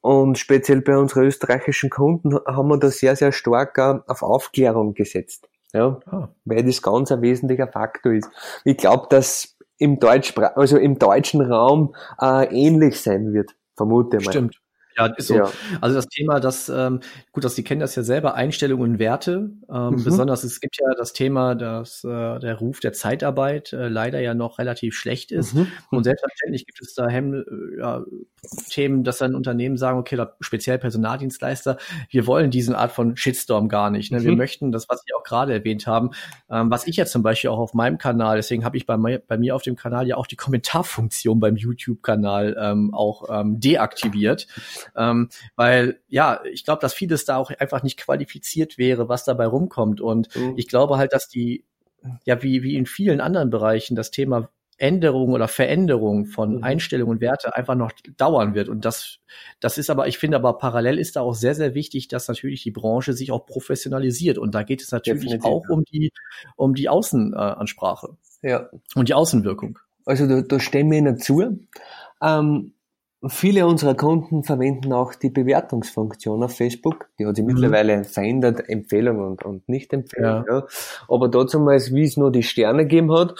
Und 0.00 0.38
speziell 0.38 0.82
bei 0.82 0.96
unseren 0.96 1.24
österreichischen 1.24 1.90
Kunden 1.90 2.38
haben 2.46 2.68
wir 2.68 2.78
da 2.78 2.90
sehr, 2.90 3.16
sehr 3.16 3.32
stark 3.32 3.78
auf 3.78 4.22
Aufklärung 4.22 4.94
gesetzt. 4.94 5.48
Ja, 5.72 6.00
ah. 6.06 6.28
weil 6.44 6.64
das 6.64 6.82
ganz 6.82 7.12
ein 7.12 7.22
wesentlicher 7.22 7.68
Faktor 7.68 8.12
ist. 8.12 8.28
Ich 8.64 8.76
glaube, 8.76 9.06
dass 9.08 9.56
im 9.78 9.98
Deutsch, 9.98 10.34
also 10.36 10.76
im 10.76 10.98
deutschen 10.98 11.40
Raum 11.40 11.94
äh, 12.20 12.46
ähnlich 12.54 13.00
sein 13.00 13.32
wird, 13.32 13.54
vermute 13.76 14.16
mal. 14.16 14.30
Stimmt. 14.30 14.60
Ja, 15.06 15.14
ist 15.16 15.28
so. 15.28 15.34
Ja. 15.36 15.50
Also 15.80 15.96
das 15.96 16.06
Thema, 16.06 16.40
das, 16.40 16.68
ähm, 16.68 17.00
gut, 17.32 17.44
dass 17.44 17.54
Sie 17.54 17.64
kennen 17.64 17.80
das 17.80 17.94
ja 17.94 18.02
selber, 18.02 18.34
Einstellungen 18.34 18.92
und 18.92 18.98
Werte. 18.98 19.50
Ähm, 19.70 19.90
mhm. 19.90 20.04
Besonders, 20.04 20.44
es 20.44 20.60
gibt 20.60 20.78
ja 20.80 20.86
das 20.96 21.12
Thema, 21.12 21.54
dass 21.54 22.04
äh, 22.04 22.38
der 22.38 22.56
Ruf 22.56 22.80
der 22.80 22.92
Zeitarbeit 22.92 23.72
äh, 23.72 23.88
leider 23.88 24.20
ja 24.20 24.34
noch 24.34 24.58
relativ 24.58 24.94
schlecht 24.94 25.32
ist. 25.32 25.54
Mhm. 25.54 25.68
Und 25.90 26.04
selbstverständlich 26.04 26.66
gibt 26.66 26.80
es 26.82 26.94
da 26.94 27.08
Hem 27.08 27.34
äh, 27.34 27.80
ja, 27.80 28.04
Themen, 28.70 29.04
dass 29.04 29.18
dann 29.18 29.34
Unternehmen 29.34 29.76
sagen, 29.76 29.98
okay, 29.98 30.16
da, 30.16 30.34
speziell 30.40 30.78
Personaldienstleister, 30.78 31.78
wir 32.08 32.26
wollen 32.26 32.50
diesen 32.50 32.74
Art 32.74 32.92
von 32.92 33.16
Shitstorm 33.16 33.68
gar 33.68 33.90
nicht. 33.90 34.12
Ne? 34.12 34.22
Wir 34.22 34.32
mhm. 34.32 34.38
möchten 34.38 34.72
das, 34.72 34.88
was 34.88 35.02
Sie 35.06 35.12
auch 35.14 35.22
gerade 35.22 35.52
erwähnt 35.52 35.86
haben, 35.86 36.10
ähm, 36.50 36.70
was 36.70 36.86
ich 36.86 36.96
ja 36.96 37.06
zum 37.06 37.22
Beispiel 37.22 37.50
auch 37.50 37.58
auf 37.58 37.74
meinem 37.74 37.98
Kanal, 37.98 38.36
deswegen 38.36 38.64
habe 38.64 38.76
ich 38.76 38.86
bei, 38.86 38.96
mir, 38.96 39.20
bei 39.26 39.36
mir 39.36 39.54
auf 39.54 39.62
dem 39.62 39.76
Kanal 39.76 40.06
ja 40.06 40.16
auch 40.16 40.26
die 40.26 40.36
Kommentarfunktion 40.36 41.40
beim 41.40 41.56
YouTube-Kanal 41.56 42.56
ähm, 42.58 42.94
auch 42.94 43.24
ähm, 43.30 43.60
deaktiviert. 43.60 44.46
Ähm, 44.96 45.28
weil 45.56 46.00
ja, 46.08 46.40
ich 46.50 46.64
glaube, 46.64 46.80
dass 46.80 46.94
vieles 46.94 47.24
da 47.24 47.36
auch 47.36 47.50
einfach 47.50 47.82
nicht 47.82 47.98
qualifiziert 47.98 48.78
wäre, 48.78 49.08
was 49.08 49.24
dabei 49.24 49.46
rumkommt. 49.46 50.00
Und 50.00 50.34
mhm. 50.36 50.54
ich 50.56 50.68
glaube 50.68 50.98
halt, 50.98 51.12
dass 51.12 51.28
die, 51.28 51.64
ja, 52.24 52.42
wie, 52.42 52.62
wie 52.62 52.76
in 52.76 52.86
vielen 52.86 53.20
anderen 53.20 53.50
Bereichen, 53.50 53.96
das 53.96 54.10
Thema 54.10 54.48
Änderung 54.80 55.32
oder 55.32 55.46
Veränderung 55.46 56.24
von 56.24 56.56
mhm. 56.56 56.64
Einstellungen 56.64 57.16
und 57.16 57.20
Werte 57.20 57.54
einfach 57.54 57.74
noch 57.74 57.92
dauern 58.16 58.54
wird. 58.54 58.68
Und 58.68 58.84
das, 58.84 59.18
das 59.60 59.76
ist 59.76 59.90
aber, 59.90 60.08
ich 60.08 60.18
finde 60.18 60.38
aber 60.38 60.56
parallel 60.56 60.98
ist 60.98 61.16
da 61.16 61.20
auch 61.20 61.34
sehr, 61.34 61.54
sehr 61.54 61.74
wichtig, 61.74 62.08
dass 62.08 62.28
natürlich 62.28 62.62
die 62.62 62.70
Branche 62.70 63.12
sich 63.12 63.30
auch 63.30 63.44
professionalisiert. 63.44 64.38
Und 64.38 64.54
da 64.54 64.62
geht 64.62 64.82
es 64.82 64.90
natürlich 64.90 65.24
Definitiv. 65.24 65.44
auch 65.44 65.68
um 65.68 65.84
die, 65.84 66.12
um 66.56 66.74
die 66.74 66.88
Außenansprache. 66.88 68.16
Ja. 68.42 68.70
Und 68.94 69.08
die 69.08 69.14
Außenwirkung. 69.14 69.78
Also 70.06 70.26
da, 70.26 70.40
da 70.40 70.58
stehen 70.58 70.90
wir 70.90 70.98
Ihnen 70.98 71.18
zu. 71.18 71.66
Ähm, 72.22 72.72
Viele 73.28 73.66
unserer 73.66 73.94
Kunden 73.94 74.44
verwenden 74.44 74.94
auch 74.94 75.14
die 75.14 75.28
Bewertungsfunktion 75.28 76.42
auf 76.42 76.56
Facebook. 76.56 77.08
Die 77.18 77.26
hat 77.26 77.36
sich 77.36 77.44
mhm. 77.44 77.52
mittlerweile 77.52 78.04
verändert, 78.04 78.68
Empfehlung 78.68 79.18
und, 79.18 79.44
und 79.44 79.68
Nicht-Empfehlung. 79.68 80.44
Ja. 80.48 80.58
ja. 80.58 80.66
Aber 81.08 81.28
dazu 81.28 81.60
mal, 81.60 81.78
wie 81.78 82.04
es 82.04 82.16
nur 82.16 82.32
die 82.32 82.42
Sterne 82.42 82.84
gegeben 82.84 83.12
hat, 83.12 83.34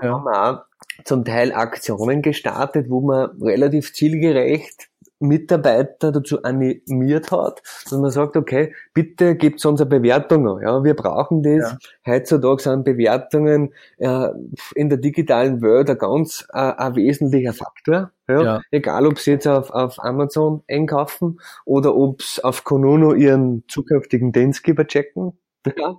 ja. 0.00 0.12
haben 0.12 0.24
wir 0.24 0.50
auch 0.50 0.58
zum 1.04 1.24
Teil 1.24 1.52
Aktionen 1.52 2.22
gestartet, 2.22 2.90
wo 2.90 3.00
man 3.00 3.30
relativ 3.42 3.92
zielgerecht 3.92 4.88
Mitarbeiter 5.20 6.12
dazu 6.12 6.42
animiert 6.42 7.30
hat, 7.32 7.62
dass 7.84 7.98
man 7.98 8.10
sagt, 8.10 8.36
okay, 8.36 8.74
bitte 8.94 9.36
gebt 9.36 9.64
uns 9.64 9.80
eine 9.80 9.90
Bewertung 9.90 10.48
an. 10.48 10.62
Ja, 10.62 10.84
wir 10.84 10.94
brauchen 10.94 11.42
das. 11.42 11.72
Ja. 11.72 11.78
Heutzutage 12.06 12.62
sind 12.62 12.84
Bewertungen 12.84 13.72
äh, 13.98 14.28
in 14.74 14.88
der 14.88 14.98
digitalen 14.98 15.60
Welt 15.60 15.90
ein 15.90 15.98
ganz 15.98 16.46
äh, 16.52 16.58
ein 16.58 16.94
wesentlicher 16.96 17.52
Faktor. 17.52 18.12
Ja, 18.28 18.42
ja. 18.42 18.60
Egal, 18.70 19.06
ob 19.06 19.18
sie 19.18 19.32
jetzt 19.32 19.46
auf, 19.46 19.70
auf 19.70 19.98
Amazon 19.98 20.62
einkaufen 20.68 21.40
oder 21.64 21.96
ob 21.96 22.22
sie 22.22 22.44
auf 22.44 22.64
Konuno 22.64 23.14
ihren 23.14 23.64
zukünftigen 23.68 24.32
Dienstgeber 24.32 24.86
checken. 24.86 25.38
Ja. 25.76 25.96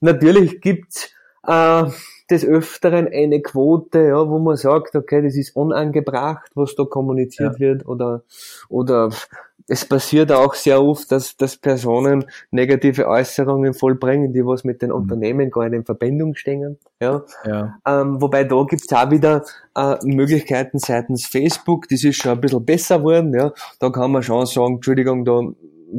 Natürlich 0.00 0.60
gibt's 0.62 1.10
äh, 1.46 1.84
des 2.30 2.44
Öfteren 2.44 3.08
eine 3.08 3.40
Quote, 3.40 4.00
ja, 4.00 4.28
wo 4.28 4.38
man 4.38 4.56
sagt, 4.56 4.94
okay, 4.96 5.22
das 5.22 5.36
ist 5.36 5.54
unangebracht, 5.54 6.50
was 6.54 6.74
da 6.74 6.84
kommuniziert 6.84 7.54
ja. 7.54 7.60
wird, 7.60 7.86
oder, 7.86 8.22
oder 8.68 9.10
es 9.68 9.84
passiert 9.84 10.30
auch 10.30 10.54
sehr 10.54 10.82
oft, 10.82 11.10
dass, 11.10 11.36
dass 11.36 11.56
Personen 11.56 12.24
negative 12.50 13.08
Äußerungen 13.08 13.74
vollbringen, 13.74 14.32
die 14.32 14.44
was 14.44 14.64
mit 14.64 14.80
den 14.82 14.90
mhm. 14.90 14.96
Unternehmen 14.96 15.50
gar 15.50 15.68
nicht 15.68 15.78
in 15.78 15.84
Verbindung 15.84 16.34
stehen. 16.36 16.78
Ja. 17.00 17.24
ja. 17.44 17.78
Ähm, 17.86 18.20
wobei 18.20 18.44
da 18.44 18.62
gibt's 18.64 18.92
auch 18.92 19.10
wieder 19.10 19.44
äh, 19.74 19.96
Möglichkeiten 20.04 20.78
seitens 20.78 21.26
Facebook, 21.26 21.88
das 21.88 22.04
ist 22.04 22.16
schon 22.16 22.32
ein 22.32 22.40
bisschen 22.40 22.64
besser 22.64 22.98
geworden. 22.98 23.34
Ja. 23.34 23.52
Da 23.80 23.90
kann 23.90 24.12
man 24.12 24.22
schon 24.22 24.46
sagen, 24.46 24.76
Entschuldigung, 24.76 25.24
da 25.24 25.40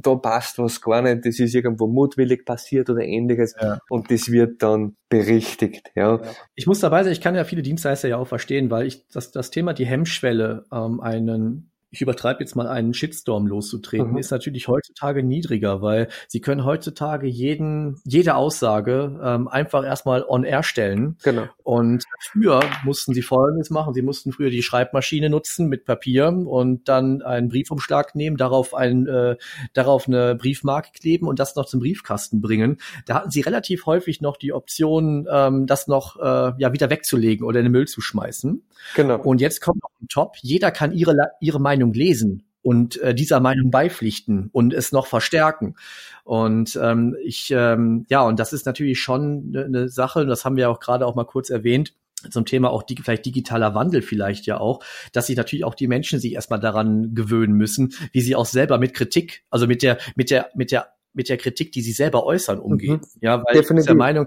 da 0.02 0.16
passt 0.16 0.60
was 0.60 0.82
gar 0.82 1.02
nicht, 1.02 1.26
das 1.26 1.40
ist 1.40 1.56
irgendwo 1.56 1.88
mutwillig 1.88 2.46
passiert 2.46 2.90
oder 2.90 3.02
ähnliches 3.02 3.56
ja. 3.60 3.80
und 3.90 4.12
das 4.12 4.32
wird 4.32 4.62
dann 4.62 4.96
berichtigt. 5.10 5.92
Ja. 5.96 6.22
Ich 6.56 6.68
muss 6.68 6.80
dabei 6.80 7.04
sein, 7.04 7.14
ich 7.14 7.22
kann 7.22 7.36
ja 7.36 7.44
viele 7.44 7.62
Dienstleister 7.62 8.08
ja 8.08 8.18
auch 8.18 8.28
verstehen, 8.28 8.70
weil 8.70 8.88
ich 8.88 9.08
das, 9.08 9.32
das 9.32 9.52
Thema 9.52 9.74
die 9.74 9.86
Hemmschwelle, 9.86 10.66
ähm, 10.72 11.00
einen 11.00 11.72
ich 11.98 12.02
übertreibe 12.02 12.42
jetzt 12.42 12.56
mal 12.56 12.68
einen 12.68 12.94
Shitstorm 12.94 13.48
loszutreten, 13.48 14.12
mhm. 14.12 14.18
ist 14.20 14.30
natürlich 14.30 14.68
heutzutage 14.68 15.24
niedriger, 15.24 15.82
weil 15.82 16.10
sie 16.28 16.42
können 16.42 16.64
heutzutage 16.64 17.26
jeden, 17.26 18.00
jede 18.06 18.36
Aussage 18.36 19.20
ähm, 19.24 19.48
einfach 19.48 19.84
erstmal 19.84 20.24
on 20.24 20.44
air 20.44 20.62
stellen. 20.62 21.18
Genau. 21.24 21.48
Und 21.64 22.04
früher 22.20 22.60
mussten 22.86 23.16
sie 23.16 23.24
Folgendes 23.24 23.72
machen. 23.72 23.96
Sie 23.96 24.04
mussten 24.04 24.32
früher 24.32 24.52
die 24.52 24.62
Schreibmaschine 24.62 25.32
nutzen 25.32 25.70
mit 25.70 25.86
Papier 25.86 26.28
und 26.28 26.88
dann 26.88 27.24
einen 27.24 27.50
Briefumschlag 27.50 28.14
nehmen, 28.14 28.38
darauf 28.38 28.76
ein, 28.76 29.08
äh, 29.08 29.36
darauf 29.74 30.08
eine 30.08 30.36
Briefmarke 30.36 30.92
kleben 30.94 31.28
und 31.28 31.40
das 31.40 31.56
noch 31.56 31.66
zum 31.66 31.80
Briefkasten 31.80 32.42
bringen. 32.42 32.78
Da 33.08 33.16
hatten 33.16 33.32
sie 33.32 33.42
relativ 33.42 33.88
häufig 33.88 34.22
noch 34.22 34.38
die 34.38 34.54
Option, 34.54 35.28
ähm, 35.32 35.66
das 35.66 35.88
noch 35.88 36.18
äh, 36.18 36.54
ja 36.60 36.74
wieder 36.74 36.92
wegzulegen 36.92 37.44
oder 37.46 37.60
in 37.60 37.66
den 37.66 37.72
Müll 37.72 37.88
zu 37.88 38.02
schmeißen. 38.02 38.62
Genau. 38.96 39.20
Und 39.20 39.42
jetzt 39.42 39.62
kommt 39.62 39.82
noch 39.82 39.90
ein 40.00 40.08
Top. 40.08 40.36
Jeder 40.42 40.70
kann 40.70 40.92
ihre, 40.92 41.32
ihre 41.42 41.60
Meinung 41.60 41.87
Meinung 41.88 41.94
lesen 41.94 42.44
und 42.62 43.00
äh, 43.02 43.14
dieser 43.14 43.40
Meinung 43.40 43.72
beipflichten 43.72 44.50
und 44.52 44.74
es 44.74 44.92
noch 44.92 45.08
verstärken. 45.08 45.76
Und 46.24 46.78
ähm, 46.82 47.16
ich, 47.24 47.52
ähm, 47.52 48.06
ja, 48.10 48.22
und 48.22 48.40
das 48.40 48.52
ist 48.52 48.66
natürlich 48.66 49.00
schon 49.00 49.54
eine 49.54 49.70
ne 49.70 49.90
Sache, 49.90 50.22
und 50.22 50.28
das 50.28 50.44
haben 50.44 50.58
wir 50.58 50.70
auch 50.70 50.80
gerade 50.80 51.06
auch 51.06 51.16
mal 51.16 51.26
kurz 51.26 51.50
erwähnt, 51.50 51.94
zum 52.32 52.46
Thema 52.46 52.72
auch 52.72 52.84
die, 52.84 52.96
vielleicht 52.96 53.26
digitaler 53.26 53.76
Wandel 53.76 54.02
vielleicht 54.02 54.48
ja 54.48 54.60
auch, 54.60 54.84
dass 55.14 55.28
sich 55.28 55.38
natürlich 55.38 55.64
auch 55.64 55.76
die 55.76 55.88
Menschen 55.88 56.20
sich 56.20 56.34
erstmal 56.34 56.60
daran 56.60 57.14
gewöhnen 57.14 57.54
müssen, 57.54 57.94
wie 58.12 58.22
sie 58.22 58.36
auch 58.36 58.48
selber 58.48 58.80
mit 58.80 58.94
Kritik, 58.94 59.44
also 59.52 59.68
mit 59.68 59.84
der, 59.84 60.00
mit 60.16 60.32
der, 60.32 60.50
mit 60.56 60.72
der 60.72 60.88
mit 61.14 61.30
der 61.30 61.38
Kritik, 61.38 61.72
die 61.72 61.82
sie 61.82 61.94
selber 61.94 62.26
äußern, 62.26 62.60
umgehen. 62.60 63.02
Mhm. 63.02 63.22
Ja, 63.22 63.38
weil 63.44 63.56
Definitiv. 63.56 63.80
ich 63.80 63.86
der 63.88 63.96
Meinung, 63.96 64.26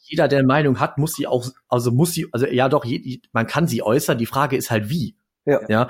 jeder, 0.00 0.26
der 0.26 0.44
Meinung 0.44 0.80
hat, 0.80 0.98
muss 0.98 1.14
sie 1.14 1.28
auch, 1.28 1.46
also 1.68 1.92
muss 1.92 2.14
sie, 2.14 2.26
also 2.32 2.46
ja 2.46 2.68
doch, 2.68 2.84
je, 2.84 3.20
man 3.32 3.46
kann 3.46 3.68
sie 3.68 3.80
äußern. 3.80 4.18
Die 4.18 4.26
Frage 4.26 4.56
ist 4.56 4.68
halt 4.68 4.90
wie. 4.90 5.14
Ja. 5.44 5.60
ja. 5.68 5.88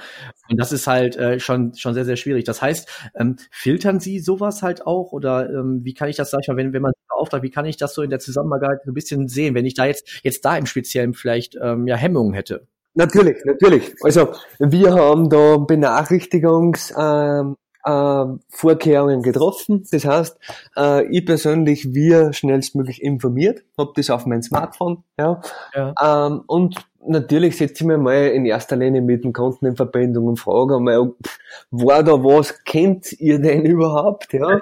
Und 0.49 0.59
das 0.59 0.73
ist 0.73 0.87
halt 0.87 1.17
äh, 1.17 1.39
schon, 1.39 1.75
schon 1.75 1.95
sehr, 1.95 2.05
sehr 2.05 2.17
schwierig. 2.17 2.45
Das 2.45 2.63
heißt, 2.63 2.89
ähm, 3.15 3.37
filtern 3.51 4.01
Sie 4.01 4.19
sowas 4.19 4.63
halt 4.63 4.87
auch 4.87 5.13
oder 5.13 5.51
ähm, 5.51 5.81
wie 5.85 5.95
kann 5.95 6.09
ich 6.09 6.17
das, 6.17 6.31
sag 6.31 6.41
ich 6.43 6.49
mal, 6.49 6.57
wenn, 6.57 6.73
wenn 6.73 6.83
man 6.83 6.93
Auftrag? 7.09 7.43
Wie 7.43 7.51
kann 7.51 7.65
ich 7.67 7.77
das 7.77 7.95
so 7.95 8.03
in 8.03 8.11
der 8.11 8.19
Zusammenarbeit 8.19 8.81
so 8.85 8.91
ein 8.91 8.95
bisschen 8.95 9.29
sehen, 9.29 9.55
wenn 9.55 9.67
ich 9.67 9.75
da 9.75 9.87
jetzt, 9.87 10.21
jetzt 10.23 10.45
da 10.45 10.57
im 10.57 10.67
Speziellen 10.67 11.15
vielleicht 11.15 11.57
ähm, 11.63 11.87
ja 11.87 11.97
Hemmungen 11.97 12.35
hätte? 12.35 12.67
Natürlich, 12.95 13.39
natürlich. 13.45 13.95
Also 14.03 14.35
wir 14.59 14.93
haben 14.93 15.31
da 15.31 15.57
Benachrichtigungs, 15.57 16.93
ähm, 16.99 17.57
äh, 17.85 18.25
Vorkehrungen 18.49 19.23
getroffen. 19.23 19.85
Das 19.91 20.05
heißt, 20.05 20.39
äh, 20.77 21.07
ich 21.07 21.25
persönlich 21.25 21.95
wir 21.95 22.33
schnellstmöglich 22.33 23.03
informiert, 23.03 23.65
habe 23.79 23.93
das 23.97 24.11
auf 24.11 24.27
mein 24.27 24.43
Smartphone, 24.43 25.05
ja. 25.19 25.41
ja. 25.75 25.95
Ähm, 26.01 26.43
und 26.47 26.77
natürlich 27.07 27.57
setze 27.57 27.83
ich 27.83 27.85
mich 27.85 27.99
mal 27.99 28.29
in 28.29 28.47
erster 28.47 28.77
Linie 28.77 29.03
mit 29.03 29.25
dem 29.25 29.33
Kunden 29.33 29.67
in 29.67 29.77
Verbindung 29.77 30.27
und 30.27 30.37
frage 30.39 30.77
einmal, 30.77 31.13
war 31.71 32.03
da 32.03 32.13
was, 32.13 32.65
kennt 32.65 33.13
ihr 33.21 33.39
denn 33.39 33.65
überhaupt, 33.65 34.33
ja? 34.33 34.61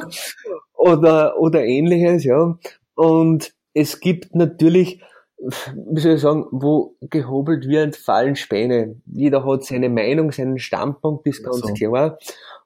oder, 0.74 1.38
oder 1.38 1.64
ähnliches, 1.64 2.24
ja. 2.24 2.58
Und 2.94 3.52
es 3.74 4.00
gibt 4.00 4.34
natürlich 4.34 5.02
wie 5.38 6.00
soll 6.00 6.14
ich 6.14 6.20
sagen, 6.20 6.46
wo 6.50 6.96
gehobelt 7.00 7.68
wird, 7.68 7.96
fallen 7.96 8.36
Späne. 8.36 8.96
Jeder 9.06 9.44
hat 9.44 9.64
seine 9.64 9.90
Meinung, 9.90 10.32
seinen 10.32 10.58
Standpunkt, 10.58 11.26
ist 11.26 11.44
ganz 11.44 11.58
so. 11.58 11.74
klar. 11.74 12.18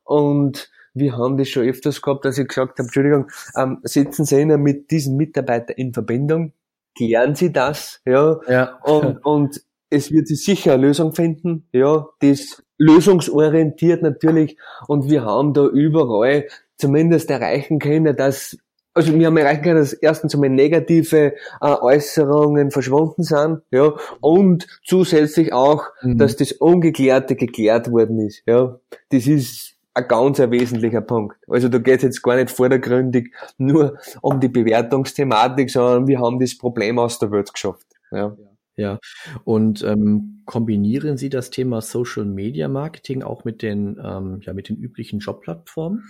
Und 0.05 0.71
wir 0.95 1.17
haben 1.17 1.37
das 1.37 1.49
schon 1.49 1.69
öfters 1.69 2.01
gehabt, 2.01 2.25
dass 2.25 2.39
ich 2.39 2.49
gesagt 2.49 2.79
habe, 2.79 2.83
Entschuldigung, 2.83 3.29
ähm, 3.57 3.79
setzen 3.83 4.25
Sie 4.25 4.41
ihn 4.41 4.61
mit 4.63 4.91
diesem 4.91 5.17
Mitarbeiter 5.17 5.77
in 5.77 5.93
Verbindung, 5.93 6.53
klären 7.01 7.35
Sie 7.35 7.51
das, 7.51 8.01
ja, 8.05 8.41
ja. 8.47 8.79
Und, 8.85 9.19
und 9.25 9.63
es 9.89 10.13
wird 10.13 10.29
sich 10.29 10.45
sicher 10.45 10.75
eine 10.75 10.87
Lösung 10.87 11.13
finden, 11.13 11.67
ja, 11.73 12.07
das 12.21 12.63
lösungsorientiert 12.77 14.03
natürlich, 14.03 14.59
und 14.87 15.11
wir 15.11 15.25
haben 15.25 15.55
da 15.55 15.67
überall 15.67 16.47
zumindest 16.77 17.31
erreichen 17.31 17.79
können, 17.79 18.17
dass 18.17 18.59
also 18.93 19.15
wir 19.17 19.29
haben 19.29 19.37
erreichen 19.37 19.63
können, 19.63 19.79
dass 19.79 19.93
erstens 19.93 20.35
einmal 20.35 20.51
negative 20.51 21.35
äh, 21.61 21.67
Äußerungen 21.81 22.73
verschwunden 22.73 23.23
sind, 23.23 23.63
ja, 23.71 23.95
und 24.21 24.67
zusätzlich 24.85 25.53
auch, 25.53 25.85
mhm. 26.03 26.19
dass 26.19 26.37
das 26.37 26.53
Ungeklärte 26.53 27.37
geklärt 27.37 27.91
worden 27.91 28.19
ist, 28.19 28.43
ja. 28.47 28.79
Das 29.11 29.27
ist 29.27 29.77
ein 30.03 30.09
ganz 30.09 30.41
ein 30.41 30.51
wesentlicher 30.51 31.01
Punkt. 31.01 31.37
Also 31.49 31.69
da 31.69 31.79
geht 31.79 31.97
es 31.97 32.03
jetzt 32.03 32.23
gar 32.23 32.37
nicht 32.37 32.51
vordergründig 32.51 33.33
nur 33.59 33.99
um 34.21 34.41
die 34.41 34.49
Bewertungsthematik, 34.49 35.71
sondern 35.71 36.07
wir 36.07 36.21
haben 36.21 36.39
das 36.39 36.57
Problem 36.57 36.99
aus 36.99 37.19
der 37.19 37.31
Welt 37.31 37.53
geschafft. 37.53 37.87
Ja. 38.11 38.37
Ja, 38.77 38.99
und 39.45 39.83
ähm, 39.83 40.43
kombinieren 40.47 41.19
Sie 41.19 41.29
das 41.29 41.51
Thema 41.51 41.83
Social 41.83 42.25
Media 42.25 42.67
Marketing 42.67 43.23
auch 43.23 43.45
mit 43.45 43.61
den, 43.61 44.01
ähm, 44.03 44.41
ja, 44.41 44.55
mit 44.55 44.71
den 44.71 44.77
üblichen 44.77 45.19
Jobplattformen? 45.19 46.05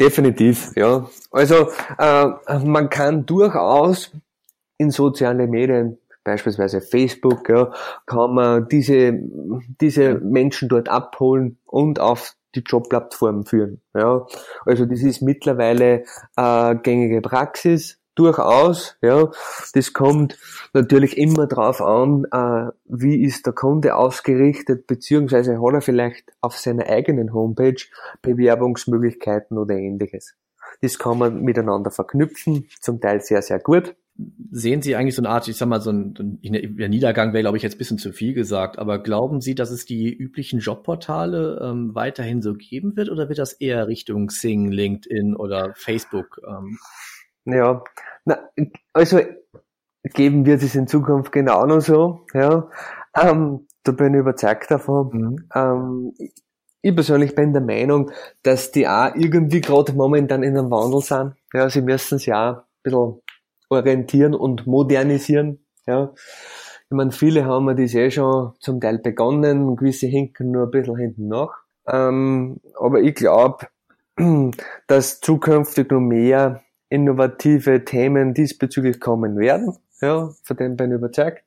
Definitiv, 0.00 0.72
ja. 0.74 1.08
Also 1.30 1.68
äh, 1.98 2.58
man 2.64 2.90
kann 2.90 3.26
durchaus 3.26 4.10
in 4.76 4.90
soziale 4.90 5.46
Medien 5.46 5.98
beispielsweise 6.24 6.80
Facebook, 6.80 7.48
ja, 7.48 7.72
kann 8.04 8.34
man 8.34 8.68
diese, 8.68 9.16
diese 9.80 10.14
Menschen 10.16 10.68
dort 10.68 10.88
abholen 10.88 11.58
und 11.64 12.00
auf 12.00 12.35
die 12.54 12.62
Jobplattform 12.66 13.44
führen. 13.44 13.82
Ja. 13.94 14.26
Also 14.64 14.86
das 14.86 15.02
ist 15.02 15.22
mittlerweile 15.22 16.04
äh, 16.36 16.74
gängige 16.76 17.20
Praxis 17.20 18.00
durchaus, 18.16 18.96
ja. 19.02 19.30
Das 19.74 19.92
kommt 19.92 20.38
natürlich 20.72 21.16
immer 21.16 21.46
drauf 21.46 21.80
an, 21.80 22.24
äh, 22.32 22.72
wie 22.86 23.22
ist 23.22 23.46
der 23.46 23.52
Kunde 23.52 23.94
ausgerichtet, 23.94 24.86
beziehungsweise 24.86 25.60
hat 25.60 25.74
er 25.74 25.80
vielleicht 25.82 26.32
auf 26.40 26.56
seiner 26.58 26.86
eigenen 26.86 27.32
Homepage 27.32 27.82
Bewerbungsmöglichkeiten 28.22 29.58
oder 29.58 29.74
ähnliches. 29.74 30.34
Das 30.80 30.98
kann 30.98 31.18
man 31.18 31.42
miteinander 31.42 31.90
verknüpfen, 31.90 32.68
zum 32.80 33.00
Teil 33.00 33.20
sehr, 33.20 33.42
sehr 33.42 33.60
gut. 33.60 33.94
Sehen 34.50 34.80
Sie 34.80 34.96
eigentlich 34.96 35.14
so 35.14 35.20
eine 35.20 35.28
Art, 35.28 35.46
ich 35.48 35.56
sag 35.56 35.68
mal, 35.68 35.80
so 35.80 35.90
ein, 35.90 36.14
ein 36.42 36.90
Niedergang 36.90 37.32
wäre, 37.32 37.42
glaube 37.42 37.58
ich, 37.58 37.62
jetzt 37.62 37.74
ein 37.74 37.78
bisschen 37.78 37.98
zu 37.98 38.12
viel 38.12 38.32
gesagt, 38.32 38.78
aber 38.78 38.98
glauben 38.98 39.40
Sie, 39.40 39.54
dass 39.54 39.70
es 39.70 39.84
die 39.84 40.14
üblichen 40.14 40.60
Jobportale 40.60 41.60
ähm, 41.62 41.94
weiterhin 41.94 42.40
so 42.40 42.54
geben 42.54 42.96
wird 42.96 43.10
oder 43.10 43.28
wird 43.28 43.38
das 43.38 43.52
eher 43.52 43.88
Richtung 43.88 44.30
Sing, 44.30 44.70
LinkedIn 44.70 45.36
oder 45.36 45.72
Facebook 45.74 46.40
ähm, 46.48 46.78
ja, 47.46 47.82
na, 48.24 48.38
also 48.92 49.20
geben 50.02 50.46
wird 50.46 50.62
es 50.62 50.74
in 50.74 50.88
Zukunft 50.88 51.32
genau 51.32 51.64
noch 51.64 51.80
so. 51.80 52.26
Ja, 52.34 52.68
ähm, 53.16 53.66
da 53.84 53.92
bin 53.92 54.14
ich 54.14 54.20
überzeugt 54.20 54.70
davon. 54.70 55.10
Mhm. 55.12 55.48
Ähm, 55.54 56.12
ich 56.82 56.94
persönlich 56.94 57.34
bin 57.34 57.52
der 57.52 57.62
Meinung, 57.62 58.10
dass 58.42 58.72
die 58.72 58.86
auch 58.86 59.14
irgendwie 59.14 59.60
gerade 59.60 59.92
momentan 59.92 60.42
in 60.42 60.56
einem 60.56 60.70
Wandel 60.70 61.00
sind. 61.00 61.34
Ja, 61.52 61.70
sie 61.70 61.82
müssen 61.82 62.18
sich 62.18 62.32
auch 62.32 62.56
ein 62.56 62.62
bisschen 62.82 63.20
orientieren 63.68 64.34
und 64.34 64.66
modernisieren. 64.66 65.64
Ja. 65.86 66.12
Ich 66.88 66.96
meine, 66.96 67.10
viele 67.10 67.44
haben 67.44 67.76
das 67.76 67.94
eh 67.94 68.10
schon 68.10 68.52
zum 68.60 68.80
Teil 68.80 68.98
begonnen, 68.98 69.76
gewisse 69.76 70.06
hinken 70.06 70.52
nur 70.52 70.64
ein 70.64 70.70
bisschen 70.70 70.96
hinten 70.96 71.28
nach. 71.28 71.52
Ähm, 71.88 72.60
aber 72.78 73.00
ich 73.00 73.14
glaube, 73.14 73.66
dass 74.86 75.20
zukünftig 75.20 75.90
noch 75.90 76.00
mehr 76.00 76.62
innovative 76.88 77.84
Themen 77.84 78.34
diesbezüglich 78.34 79.00
kommen 79.00 79.38
werden. 79.38 79.76
Ja, 80.00 80.30
von 80.42 80.56
dem 80.56 80.76
bin 80.76 80.90
ich 80.90 80.98
überzeugt. 80.98 81.42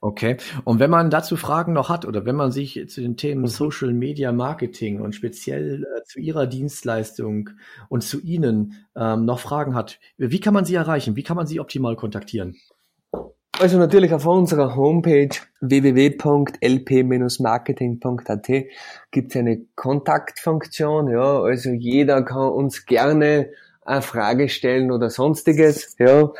Okay. 0.00 0.36
Und 0.64 0.80
wenn 0.80 0.90
man 0.90 1.10
dazu 1.10 1.36
Fragen 1.36 1.72
noch 1.72 1.88
hat 1.88 2.04
oder 2.04 2.24
wenn 2.24 2.36
man 2.36 2.52
sich 2.52 2.88
zu 2.88 3.00
den 3.00 3.16
Themen 3.16 3.42
mhm. 3.42 3.48
Social 3.48 3.92
Media 3.92 4.32
Marketing 4.32 5.00
und 5.00 5.14
speziell 5.14 5.84
äh, 5.84 6.02
zu 6.04 6.20
Ihrer 6.20 6.46
Dienstleistung 6.46 7.50
und 7.88 8.02
zu 8.02 8.20
Ihnen 8.20 8.86
ähm, 8.96 9.24
noch 9.24 9.40
Fragen 9.40 9.74
hat, 9.74 9.98
wie 10.16 10.40
kann 10.40 10.54
man 10.54 10.64
Sie 10.64 10.74
erreichen? 10.74 11.16
Wie 11.16 11.22
kann 11.22 11.36
man 11.36 11.46
Sie 11.46 11.60
optimal 11.60 11.96
kontaktieren? 11.96 12.56
Also 13.58 13.78
natürlich 13.78 14.12
auf 14.12 14.26
unserer 14.26 14.76
Homepage 14.76 15.30
www.lp-marketing.at 15.60 18.48
gibt 19.10 19.30
es 19.30 19.36
eine 19.36 19.64
Kontaktfunktion. 19.74 21.08
Ja, 21.08 21.40
also 21.40 21.70
jeder 21.70 22.22
kann 22.22 22.50
uns 22.50 22.84
gerne 22.84 23.48
eine 23.86 24.02
Frage 24.02 24.50
stellen 24.50 24.92
oder 24.92 25.08
sonstiges. 25.08 25.96
Ja, 25.98 26.34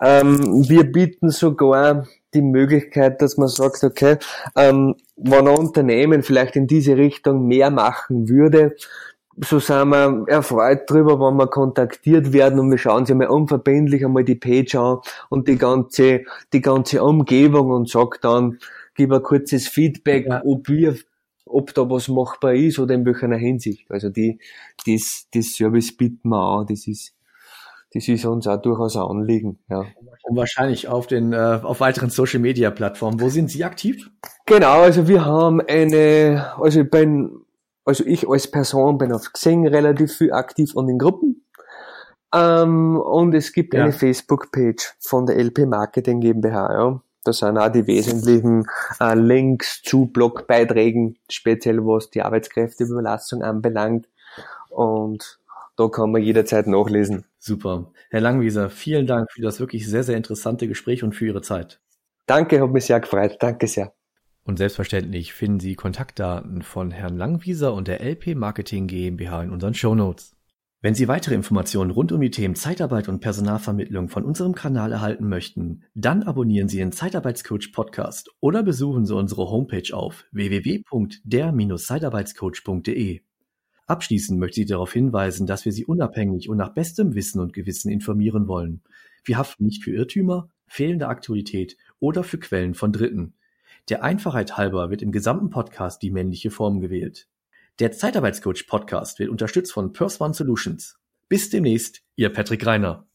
ähm, 0.00 0.66
wir 0.66 0.90
bieten 0.90 1.28
sogar 1.28 2.06
die 2.34 2.42
Möglichkeit, 2.42 3.20
dass 3.22 3.36
man 3.36 3.48
sagt, 3.48 3.84
okay, 3.84 4.16
ähm, 4.56 4.94
wenn 5.16 5.48
ein 5.48 5.56
Unternehmen 5.56 6.22
vielleicht 6.22 6.56
in 6.56 6.66
diese 6.66 6.96
Richtung 6.96 7.46
mehr 7.46 7.70
machen 7.70 8.28
würde, 8.28 8.76
so 9.36 9.58
sind 9.58 9.88
wir 9.88 10.24
erfreut 10.28 10.88
drüber, 10.90 11.18
wenn 11.18 11.36
wir 11.36 11.46
kontaktiert 11.46 12.32
werden 12.32 12.58
und 12.58 12.70
wir 12.70 12.78
schauen 12.78 13.06
sich 13.06 13.16
mal 13.16 13.28
unverbindlich 13.28 14.04
einmal 14.04 14.24
die 14.24 14.34
Page 14.34 14.74
an 14.74 14.98
und 15.30 15.48
die 15.48 15.56
ganze, 15.56 16.24
die 16.52 16.60
ganze 16.60 17.02
Umgebung 17.02 17.70
und 17.70 17.88
sagt 17.88 18.24
dann, 18.24 18.58
gib 18.94 19.12
ein 19.12 19.22
kurzes 19.22 19.68
Feedback, 19.68 20.26
ja. 20.26 20.42
ob 20.44 20.68
wir 20.68 20.96
ob 21.52 21.74
da 21.74 21.88
was 21.88 22.08
machbar 22.08 22.54
ist 22.54 22.78
oder 22.78 22.94
in 22.94 23.04
welcher 23.04 23.34
Hinsicht. 23.34 23.90
Also 23.90 24.08
die, 24.08 24.38
das, 24.86 25.26
das 25.32 25.52
Service 25.52 25.94
bieten 25.96 26.30
wir 26.30 26.38
an, 26.38 26.66
das 26.66 26.86
ist, 26.86 27.14
das 27.94 28.08
ist 28.08 28.24
uns 28.24 28.46
auch 28.46 28.60
durchaus 28.60 28.96
ein 28.96 29.02
Anliegen. 29.02 29.58
Ja. 29.68 29.84
Und 30.22 30.36
wahrscheinlich 30.36 30.88
auf 30.88 31.06
den 31.06 31.32
äh, 31.32 31.60
auf 31.62 31.80
weiteren 31.80 32.10
Social 32.10 32.40
Media 32.40 32.70
Plattformen. 32.70 33.20
Wo 33.20 33.28
sind 33.28 33.50
Sie 33.50 33.64
aktiv? 33.64 34.10
Genau, 34.46 34.82
also 34.82 35.08
wir 35.08 35.24
haben 35.24 35.60
eine, 35.60 36.52
also 36.58 36.80
ich 36.80 36.90
bin, 36.90 37.44
also 37.84 38.04
ich 38.06 38.28
als 38.28 38.50
Person 38.50 38.98
bin 38.98 39.12
auf 39.12 39.32
Xing 39.32 39.66
relativ 39.66 40.16
viel 40.16 40.32
aktiv 40.32 40.74
und 40.74 40.88
in 40.88 40.98
Gruppen. 40.98 41.44
Ähm, 42.34 42.98
und 42.98 43.34
es 43.34 43.52
gibt 43.52 43.74
ja. 43.74 43.82
eine 43.82 43.92
Facebook-Page 43.92 44.94
von 45.00 45.26
der 45.26 45.36
LP 45.36 45.66
Marketing 45.66 46.20
GmbH, 46.20 46.72
ja. 46.72 47.00
Da 47.24 47.32
sind 47.32 47.56
auch 47.56 47.68
die 47.68 47.86
wesentlichen 47.86 48.66
äh, 48.98 49.14
Links 49.14 49.80
zu 49.82 50.06
Blogbeiträgen, 50.06 51.18
speziell 51.30 51.78
was 51.78 52.10
die 52.10 52.22
Arbeitskräfteüberlassung 52.22 53.42
anbelangt. 53.42 54.08
Und 54.70 55.38
da 55.76 55.88
kann 55.88 56.10
man 56.10 56.22
jederzeit 56.22 56.66
nachlesen. 56.66 57.24
Super. 57.44 57.92
Herr 58.10 58.20
Langwieser, 58.20 58.70
vielen 58.70 59.08
Dank 59.08 59.32
für 59.32 59.42
das 59.42 59.58
wirklich 59.58 59.88
sehr, 59.88 60.04
sehr 60.04 60.16
interessante 60.16 60.68
Gespräch 60.68 61.02
und 61.02 61.16
für 61.16 61.26
Ihre 61.26 61.42
Zeit. 61.42 61.80
Danke, 62.26 62.60
hat 62.60 62.70
mich 62.70 62.84
sehr 62.84 63.00
gefreut. 63.00 63.38
Danke 63.40 63.66
sehr. 63.66 63.92
Und 64.44 64.58
selbstverständlich 64.58 65.32
finden 65.32 65.58
Sie 65.58 65.74
Kontaktdaten 65.74 66.62
von 66.62 66.92
Herrn 66.92 67.16
Langwieser 67.16 67.74
und 67.74 67.88
der 67.88 68.00
LP 68.00 68.36
Marketing 68.36 68.86
GmbH 68.86 69.42
in 69.42 69.50
unseren 69.50 69.74
Show 69.74 69.96
Notes. 69.96 70.36
Wenn 70.82 70.94
Sie 70.94 71.08
weitere 71.08 71.34
Informationen 71.34 71.90
rund 71.90 72.12
um 72.12 72.20
die 72.20 72.30
Themen 72.30 72.54
Zeitarbeit 72.54 73.08
und 73.08 73.18
Personalvermittlung 73.18 74.08
von 74.08 74.24
unserem 74.24 74.54
Kanal 74.54 74.92
erhalten 74.92 75.28
möchten, 75.28 75.82
dann 75.94 76.22
abonnieren 76.22 76.68
Sie 76.68 76.76
den 76.76 76.92
Zeitarbeitscoach 76.92 77.72
Podcast 77.72 78.30
oder 78.38 78.62
besuchen 78.62 79.04
Sie 79.04 79.16
unsere 79.16 79.50
Homepage 79.50 79.92
auf 79.92 80.26
www.der-zeitarbeitscoach.de. 80.30 83.22
Abschließend 83.86 84.38
möchte 84.38 84.60
ich 84.60 84.68
darauf 84.68 84.92
hinweisen, 84.92 85.46
dass 85.46 85.64
wir 85.64 85.72
Sie 85.72 85.84
unabhängig 85.84 86.48
und 86.48 86.56
nach 86.56 86.72
bestem 86.74 87.14
Wissen 87.14 87.40
und 87.40 87.52
Gewissen 87.52 87.90
informieren 87.90 88.48
wollen. 88.48 88.82
Wir 89.24 89.38
haften 89.38 89.64
nicht 89.64 89.82
für 89.82 89.92
Irrtümer, 89.92 90.48
fehlende 90.66 91.08
Aktualität 91.08 91.76
oder 92.00 92.24
für 92.24 92.38
Quellen 92.38 92.74
von 92.74 92.92
Dritten. 92.92 93.34
Der 93.88 94.02
Einfachheit 94.02 94.56
halber 94.56 94.90
wird 94.90 95.02
im 95.02 95.12
gesamten 95.12 95.50
Podcast 95.50 96.02
die 96.02 96.10
männliche 96.10 96.50
Form 96.50 96.80
gewählt. 96.80 97.28
Der 97.78 97.92
Zeitarbeitscoach 97.92 98.66
Podcast 98.66 99.18
wird 99.18 99.30
unterstützt 99.30 99.72
von 99.72 99.92
Purse 99.92 100.22
One 100.22 100.34
Solutions. 100.34 100.98
Bis 101.28 101.50
demnächst, 101.50 102.02
Ihr 102.16 102.32
Patrick 102.32 102.64
Reiner. 102.64 103.06